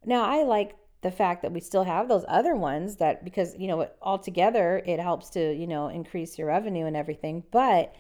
[0.05, 3.69] Now, I like the fact that we still have those other ones that because, you
[3.69, 7.45] know, altogether it helps to, you know, increase your revenue and everything.
[7.51, 7.95] But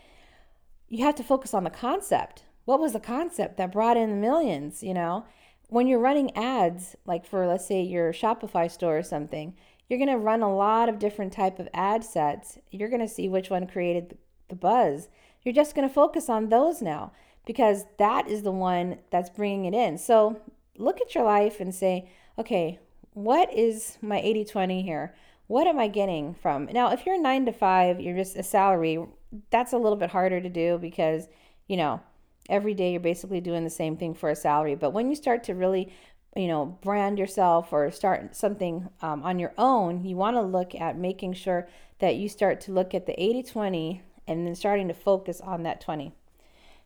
[0.88, 2.44] you have to focus on the concept.
[2.64, 5.24] What was the concept that brought in the millions, you know?
[5.72, 9.54] When you're running ads, like for let's say your Shopify store or something,
[9.88, 12.58] you're going to run a lot of different type of ad sets.
[12.70, 14.18] You're going to see which one created
[14.50, 15.08] the buzz.
[15.42, 17.12] You're just going to focus on those now
[17.46, 19.96] because that is the one that's bringing it in.
[19.96, 20.42] So,
[20.76, 22.78] look at your life and say, okay,
[23.14, 25.14] what is my 80 20 here?
[25.46, 26.66] What am I getting from?
[26.66, 29.02] Now, if you're nine to five, you're just a salary,
[29.48, 31.28] that's a little bit harder to do because,
[31.66, 32.02] you know,
[32.48, 34.74] every day you're basically doing the same thing for a salary.
[34.74, 35.92] But when you start to really,
[36.36, 40.74] you know, brand yourself or start something um, on your own, you want to look
[40.74, 41.68] at making sure
[41.98, 45.62] that you start to look at the 80 20 and then starting to focus on
[45.62, 46.12] that 20.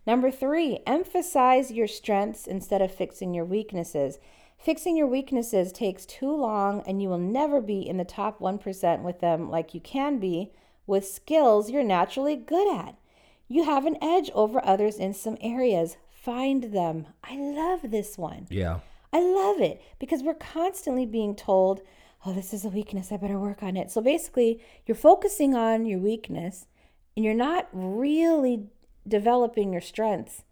[0.06, 4.18] Number three, emphasize your strengths instead of fixing your weaknesses.
[4.56, 9.02] Fixing your weaknesses takes too long, and you will never be in the top 1%
[9.02, 10.52] with them like you can be
[10.86, 12.94] with skills you're naturally good at.
[13.48, 15.96] You have an edge over others in some areas.
[16.10, 17.06] Find them.
[17.22, 18.46] I love this one.
[18.50, 18.80] Yeah.
[19.12, 21.80] I love it because we're constantly being told,
[22.24, 23.12] oh, this is a weakness.
[23.12, 23.90] I better work on it.
[23.90, 26.66] So basically, you're focusing on your weakness
[27.16, 28.68] and you're not really
[29.06, 30.42] developing your strengths,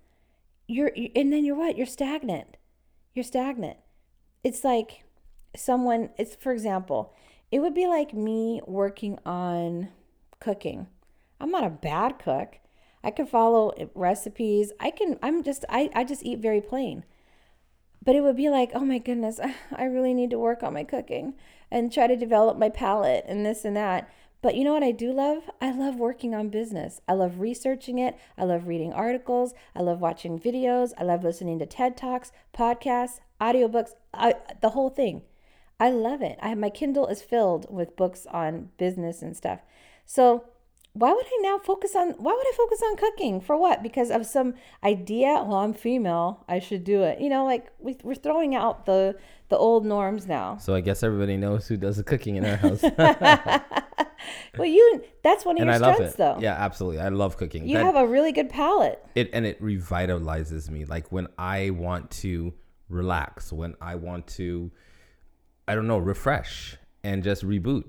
[0.67, 1.77] you're and then you're what?
[1.77, 2.57] You're stagnant.
[3.15, 3.77] You're stagnant.
[4.43, 5.05] It's like
[5.57, 7.15] someone it's for example,
[7.51, 9.89] it would be like me working on
[10.41, 10.87] cooking.
[11.41, 12.59] I'm not a bad cook.
[13.05, 14.73] I can follow recipes.
[14.81, 17.05] I can I'm just I, I just eat very plain.
[18.05, 19.41] But it would be like, oh my goodness,
[19.73, 21.35] I really need to work on my cooking
[21.71, 24.11] and try to develop my palate and this and that.
[24.43, 25.49] But you know what I do love?
[25.61, 27.01] I love working on business.
[27.09, 28.19] I love researching it.
[28.37, 29.55] I love reading articles.
[29.75, 30.93] I love watching videos.
[30.99, 35.23] I love listening to TED Talks, podcasts, audiobooks, I, the whole thing.
[35.81, 36.39] I love it.
[36.43, 39.61] I have, my Kindle is filled with books on business and stuff.
[40.05, 40.45] So
[40.95, 43.41] why would I now focus on why would I focus on cooking?
[43.41, 43.83] For what?
[43.83, 47.21] Because of some idea, well, I'm female, I should do it.
[47.21, 49.17] You know, like we, we're throwing out the
[49.49, 50.57] the old norms now.
[50.59, 52.83] So I guess everybody knows who does the cooking in our house.
[54.59, 56.19] well, you that's one of and your I love strengths it.
[56.19, 56.39] though.
[56.41, 57.01] Yeah, absolutely.
[57.01, 57.69] I love cooking.
[57.69, 59.05] You That- have a really good palate.
[59.15, 60.85] it and it revitalizes me.
[60.85, 62.55] Like when I want to
[62.89, 64.71] relax, when I want to,
[65.67, 67.85] I don't know, refresh and just reboot.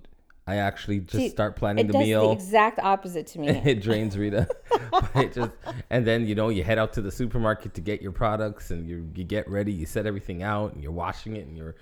[0.48, 2.28] I actually just See, start planning the meal.
[2.28, 3.48] the exact opposite to me.
[3.66, 4.48] it drains Rita.
[5.16, 5.52] It just
[5.90, 8.88] and then you know you head out to the supermarket to get your products and
[8.88, 11.76] you you get ready, you set everything out and you're washing it and you're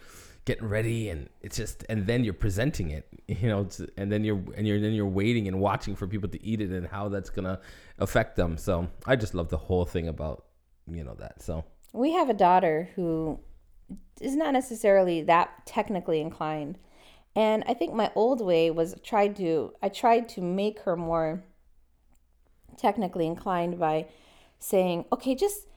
[0.46, 4.42] getting ready and it's just and then you're presenting it, you know, and then you're
[4.56, 7.30] and you're then you're waiting and watching for people to eat it and how that's
[7.30, 7.60] gonna
[8.00, 8.58] affect them.
[8.58, 10.46] So I just love the whole thing about
[10.88, 11.42] you know that.
[11.42, 13.40] So we have a daughter who
[14.22, 16.78] is not necessarily that technically inclined.
[17.36, 21.44] And I think my old way was tried to I tried to make her more
[22.78, 24.08] technically inclined by
[24.60, 25.68] saying, "Okay, just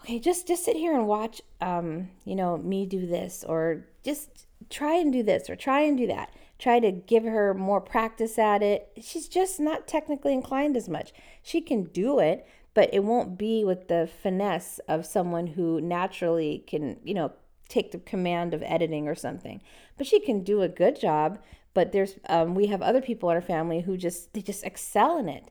[0.00, 4.46] okay, just just sit here and watch um, you know, me do this or just
[4.70, 8.38] try and do this or try and do that." Try to give her more practice
[8.38, 8.92] at it.
[9.02, 11.12] She's just not technically inclined as much.
[11.42, 16.62] She can do it, but it won't be with the finesse of someone who naturally
[16.68, 17.32] can, you know,
[17.68, 19.60] take the command of editing or something.
[20.02, 21.38] But she can do a good job.
[21.74, 25.16] But there's um, we have other people in our family who just they just excel
[25.16, 25.48] in it,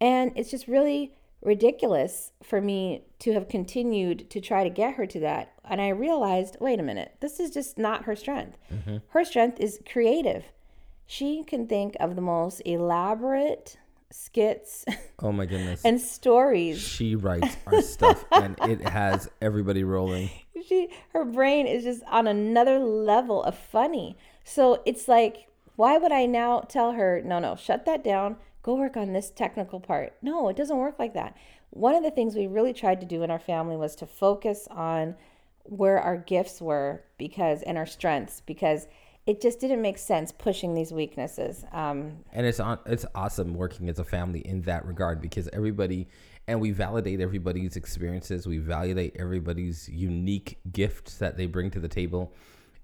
[0.00, 5.06] and it's just really ridiculous for me to have continued to try to get her
[5.06, 5.52] to that.
[5.64, 8.58] And I realized, wait a minute, this is just not her strength.
[9.10, 10.46] Her strength is creative.
[11.06, 13.76] She can think of the most elaborate
[14.10, 14.84] skits
[15.20, 15.82] oh my goodness.
[15.84, 20.30] and stories she writes our stuff and it has everybody rolling.
[20.66, 24.16] She her brain is just on another level of funny.
[24.44, 28.74] So it's like, why would I now tell her, no, no, shut that down, go
[28.74, 30.14] work on this technical part?
[30.22, 31.36] No, it doesn't work like that.
[31.70, 34.68] One of the things we really tried to do in our family was to focus
[34.70, 35.16] on
[35.64, 38.86] where our gifts were because and our strengths because
[39.26, 41.64] it just didn't make sense pushing these weaknesses.
[41.72, 46.08] Um, and it's on it's awesome working as a family in that regard because everybody
[46.46, 48.46] and we validate everybody's experiences.
[48.46, 52.34] We validate everybody's unique gifts that they bring to the table.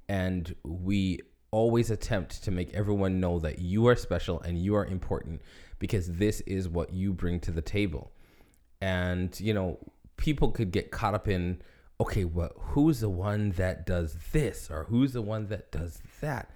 [0.08, 4.86] And we always attempt to make everyone know that you are special and you are
[4.86, 5.42] important
[5.78, 8.12] because this is what you bring to the table.
[8.80, 9.78] And you know
[10.16, 11.60] people could get caught up in
[11.98, 16.50] okay well who's the one that does this or who's the one that does that?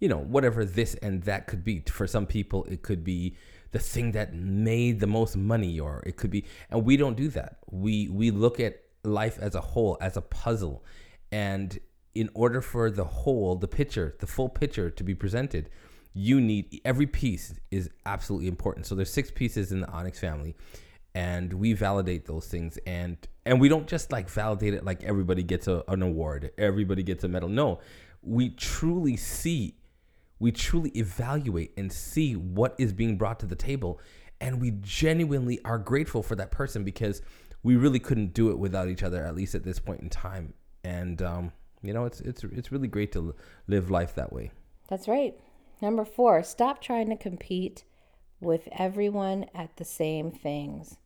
[0.00, 1.82] You know whatever this and that could be.
[1.86, 3.36] For some people it could be
[3.70, 7.28] the thing that made the most money or it could be and we don't do
[7.28, 7.58] that.
[7.70, 10.84] We we look at life as a whole as a puzzle.
[11.30, 11.78] And
[12.14, 15.70] in order for the whole the picture the full picture to be presented
[16.14, 18.86] you need every piece is absolutely important.
[18.86, 20.56] So there's six pieces in the onyx family
[21.14, 22.78] and we validate those things.
[22.86, 27.02] And and we don't just like validate it like everybody gets a, an award everybody
[27.02, 27.48] gets a medal.
[27.48, 27.80] No
[28.22, 29.74] we truly see
[30.38, 34.00] we truly evaluate and see what is being brought to the table
[34.40, 37.22] and we genuinely are grateful for that person because
[37.62, 40.54] we really couldn't do it without each other at least at this point in time
[40.84, 43.34] and um, You know, it's it's it's really great to
[43.66, 44.50] live life that way.
[44.88, 45.38] That's right.
[45.80, 47.84] Number four, stop trying to compete
[48.40, 50.96] with everyone at the same things.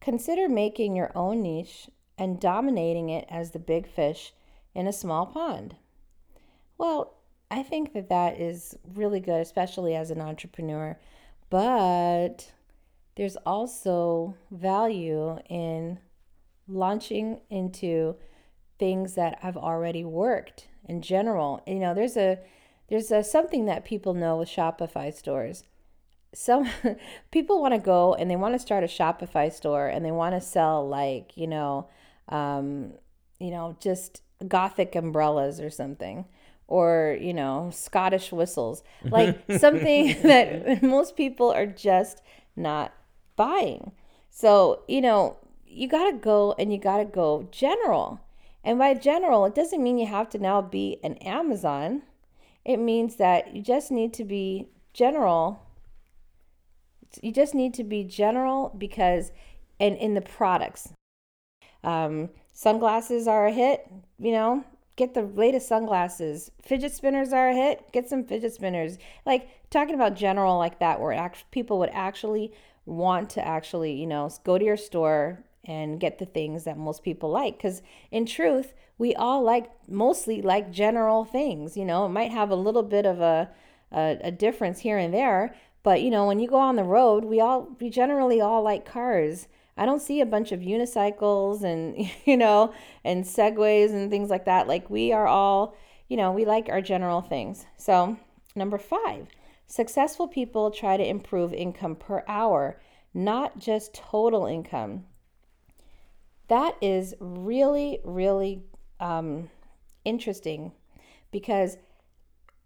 [0.00, 4.32] Consider making your own niche and dominating it as the big fish
[4.74, 5.76] in a small pond.
[6.78, 7.19] Well,
[7.50, 10.96] I think that that is really good, especially as an entrepreneur.
[11.48, 12.52] But
[13.16, 15.98] there's also value in
[16.68, 18.16] launching into
[18.78, 21.62] things that have already worked in general.
[21.66, 22.38] You know, there's a
[22.88, 25.64] there's a, something that people know with Shopify stores.
[26.32, 26.68] Some
[27.32, 30.34] people want to go and they want to start a Shopify store and they want
[30.34, 31.88] to sell like, you know,
[32.28, 32.92] um,
[33.40, 36.24] you know, just gothic umbrellas or something
[36.70, 38.82] or, you know, Scottish whistles.
[39.04, 42.22] Like something that most people are just
[42.56, 42.94] not
[43.36, 43.92] buying.
[44.30, 48.20] So, you know, you got to go and you got to go general.
[48.62, 52.02] And by general, it doesn't mean you have to now be an Amazon.
[52.64, 55.62] It means that you just need to be general.
[57.22, 59.32] You just need to be general because,
[59.80, 60.92] and in the products,
[61.82, 63.86] um, sunglasses are a hit.
[64.18, 64.64] You know,
[65.00, 66.50] get the latest sunglasses.
[66.60, 67.90] Fidget spinners are a hit.
[67.90, 68.98] Get some fidget spinners.
[69.24, 72.52] Like talking about general like that, where act- people would actually
[72.84, 77.02] want to actually, you know, go to your store and get the things that most
[77.02, 77.56] people like.
[77.56, 77.80] Because
[78.10, 81.78] in truth, we all like mostly like general things.
[81.78, 83.48] You know, it might have a little bit of a,
[83.90, 87.24] a, a difference here and there, but you know, when you go on the road,
[87.24, 89.48] we all we generally all like cars.
[89.80, 92.72] I don't see a bunch of unicycles and you know
[93.02, 94.68] and segways and things like that.
[94.68, 95.74] Like we are all,
[96.08, 97.66] you know, we like our general things.
[97.78, 98.16] So,
[98.54, 99.26] number 5.
[99.66, 102.80] Successful people try to improve income per hour,
[103.14, 105.06] not just total income.
[106.48, 108.64] That is really, really
[108.98, 109.48] um,
[110.04, 110.72] interesting
[111.30, 111.78] because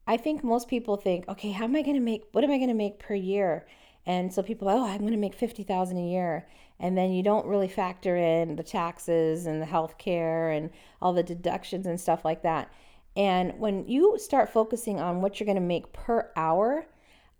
[0.06, 2.56] I think most people think, okay, how am I going to make, what am I
[2.56, 3.66] going to make per year?
[4.06, 6.46] And so people, oh, I'm going to make 50,000 a year.
[6.78, 11.12] And then you don't really factor in the taxes and the health care and all
[11.12, 12.70] the deductions and stuff like that.
[13.16, 16.86] And when you start focusing on what you're going to make per hour,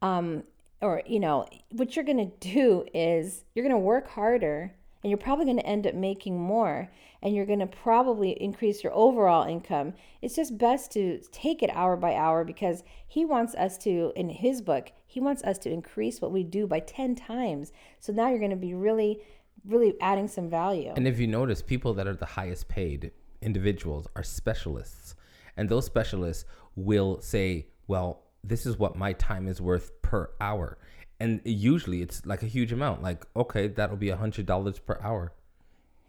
[0.03, 0.45] um,
[0.81, 5.11] or, you know, what you're going to do is you're going to work harder and
[5.11, 6.91] you're probably going to end up making more
[7.23, 9.95] and you're going to probably increase your overall income.
[10.23, 14.29] It's just best to take it hour by hour because he wants us to, in
[14.29, 17.71] his book, he wants us to increase what we do by 10 times.
[18.01, 19.21] So now you're going to be really,
[19.65, 20.93] really adding some value.
[20.97, 25.15] And if you notice, people that are the highest paid individuals are specialists.
[25.57, 30.79] And those specialists will say, well, this is what my time is worth per hour
[31.21, 34.99] and usually it's like a huge amount like okay that'll be a hundred dollars per
[35.01, 35.33] hour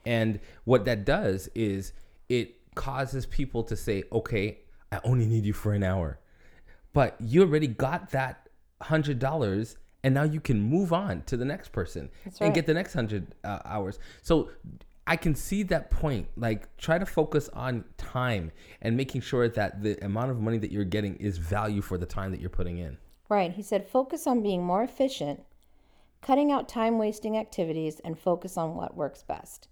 [0.05, 1.93] and what that does is
[2.27, 4.57] it causes people to say okay
[4.91, 6.19] i only need you for an hour
[6.91, 8.44] but you already got that
[8.81, 12.41] hundred dollars and now you can move on to the next person right.
[12.41, 14.49] and get the next hundred uh, hours so
[15.07, 16.27] I can see that point.
[16.35, 18.51] Like, try to focus on time
[18.81, 22.07] and making sure that the amount of money that you're getting is value for the
[22.07, 22.97] time that you're putting in.
[23.29, 23.51] Right.
[23.51, 25.43] He said focus on being more efficient,
[26.21, 29.67] cutting out time wasting activities, and focus on what works best.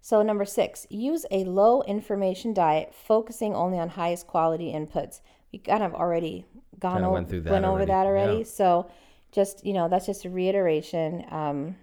[0.00, 5.22] So, number six, use a low information diet, focusing only on highest quality inputs.
[5.54, 6.44] We kind of already
[6.80, 8.38] gone kind of went, that went over that already.
[8.38, 8.44] Yeah.
[8.44, 8.90] So,
[9.30, 11.24] just, you know, that's just a reiteration.
[11.30, 11.76] Um,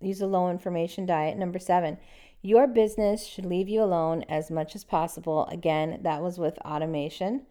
[0.00, 1.36] use a low information diet.
[1.36, 1.98] Number seven,
[2.40, 5.46] your business should leave you alone as much as possible.
[5.46, 7.46] Again, that was with automation.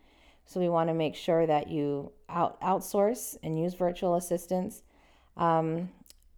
[0.46, 4.84] So we want to make sure that you out, outsource and use virtual assistants.
[5.36, 5.90] Um,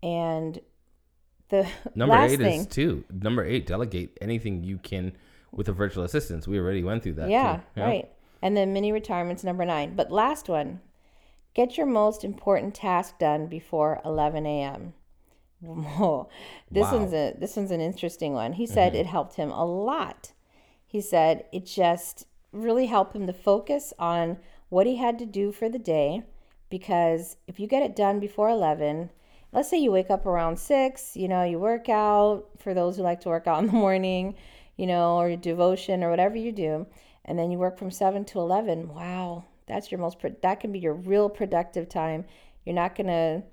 [0.01, 0.59] and
[1.49, 3.03] the number eight thing, is too.
[3.11, 5.15] Number eight, delegate anything you can
[5.51, 6.47] with a virtual assistant.
[6.47, 7.29] We already went through that.
[7.29, 8.09] Yeah, yeah, right.
[8.43, 9.95] And then mini retirements, number nine.
[9.95, 10.81] But last one,
[11.53, 14.93] get your most important task done before 11 a.m.
[15.61, 16.27] Whoa.
[16.69, 16.97] This wow.
[16.97, 18.53] one's a this one's an interesting one.
[18.53, 18.99] He said mm-hmm.
[18.99, 20.33] it helped him a lot.
[20.85, 25.53] He said it just really helped him to focus on what he had to do
[25.53, 26.23] for the day
[26.69, 29.09] because if you get it done before 11
[29.51, 33.03] let's say you wake up around 6 you know you work out for those who
[33.03, 34.35] like to work out in the morning
[34.75, 36.85] you know or your devotion or whatever you do
[37.25, 40.79] and then you work from 7 to 11 wow that's your most that can be
[40.79, 42.25] your real productive time.
[42.65, 43.43] You're not going to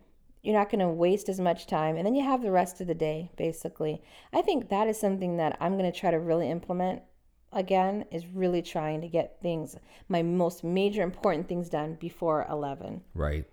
[0.42, 1.96] you're not going to waste as much time.
[1.96, 4.02] And then you have the rest of the day basically.
[4.32, 7.02] I think that is something that i'm going to try to really implement
[7.52, 9.76] again is really trying to get things
[10.08, 13.44] my most major important things done before 11 right.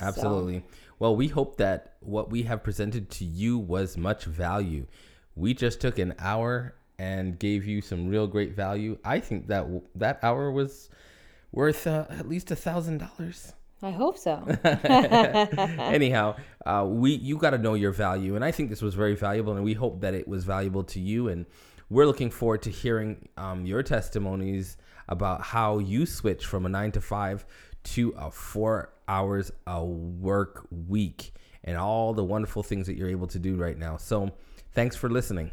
[0.00, 0.60] Absolutely.
[0.60, 0.64] So.
[0.98, 4.86] well we hope that what we have presented to you was much value.
[5.34, 9.66] We just took an hour and gave you some real great value, I think that
[9.96, 10.88] that hour was
[11.50, 13.52] worth uh, at least a thousand dollars.
[13.82, 14.46] I hope so.
[14.64, 19.16] Anyhow, uh, we you got to know your value, and I think this was very
[19.16, 21.28] valuable, and we hope that it was valuable to you.
[21.28, 21.46] And
[21.90, 24.76] we're looking forward to hearing um, your testimonies
[25.08, 27.44] about how you switch from a nine to five
[27.84, 31.32] to a four hours a work week,
[31.64, 33.96] and all the wonderful things that you're able to do right now.
[33.96, 34.30] So,
[34.74, 35.50] thanks for listening.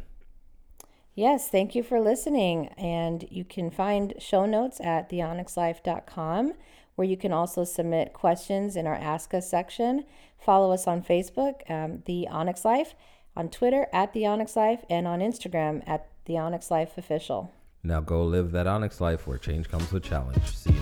[1.14, 2.68] Yes, thank you for listening.
[2.78, 6.54] And you can find show notes at theonyxlife.com,
[6.94, 10.04] where you can also submit questions in our Ask Us section.
[10.38, 12.94] Follow us on Facebook, um, The Onyx Life,
[13.36, 17.52] on Twitter at The Onyx Life, and on Instagram at The Onyx Life Official.
[17.82, 20.44] Now go live that Onyx life where change comes with challenge.
[20.54, 20.80] See ya.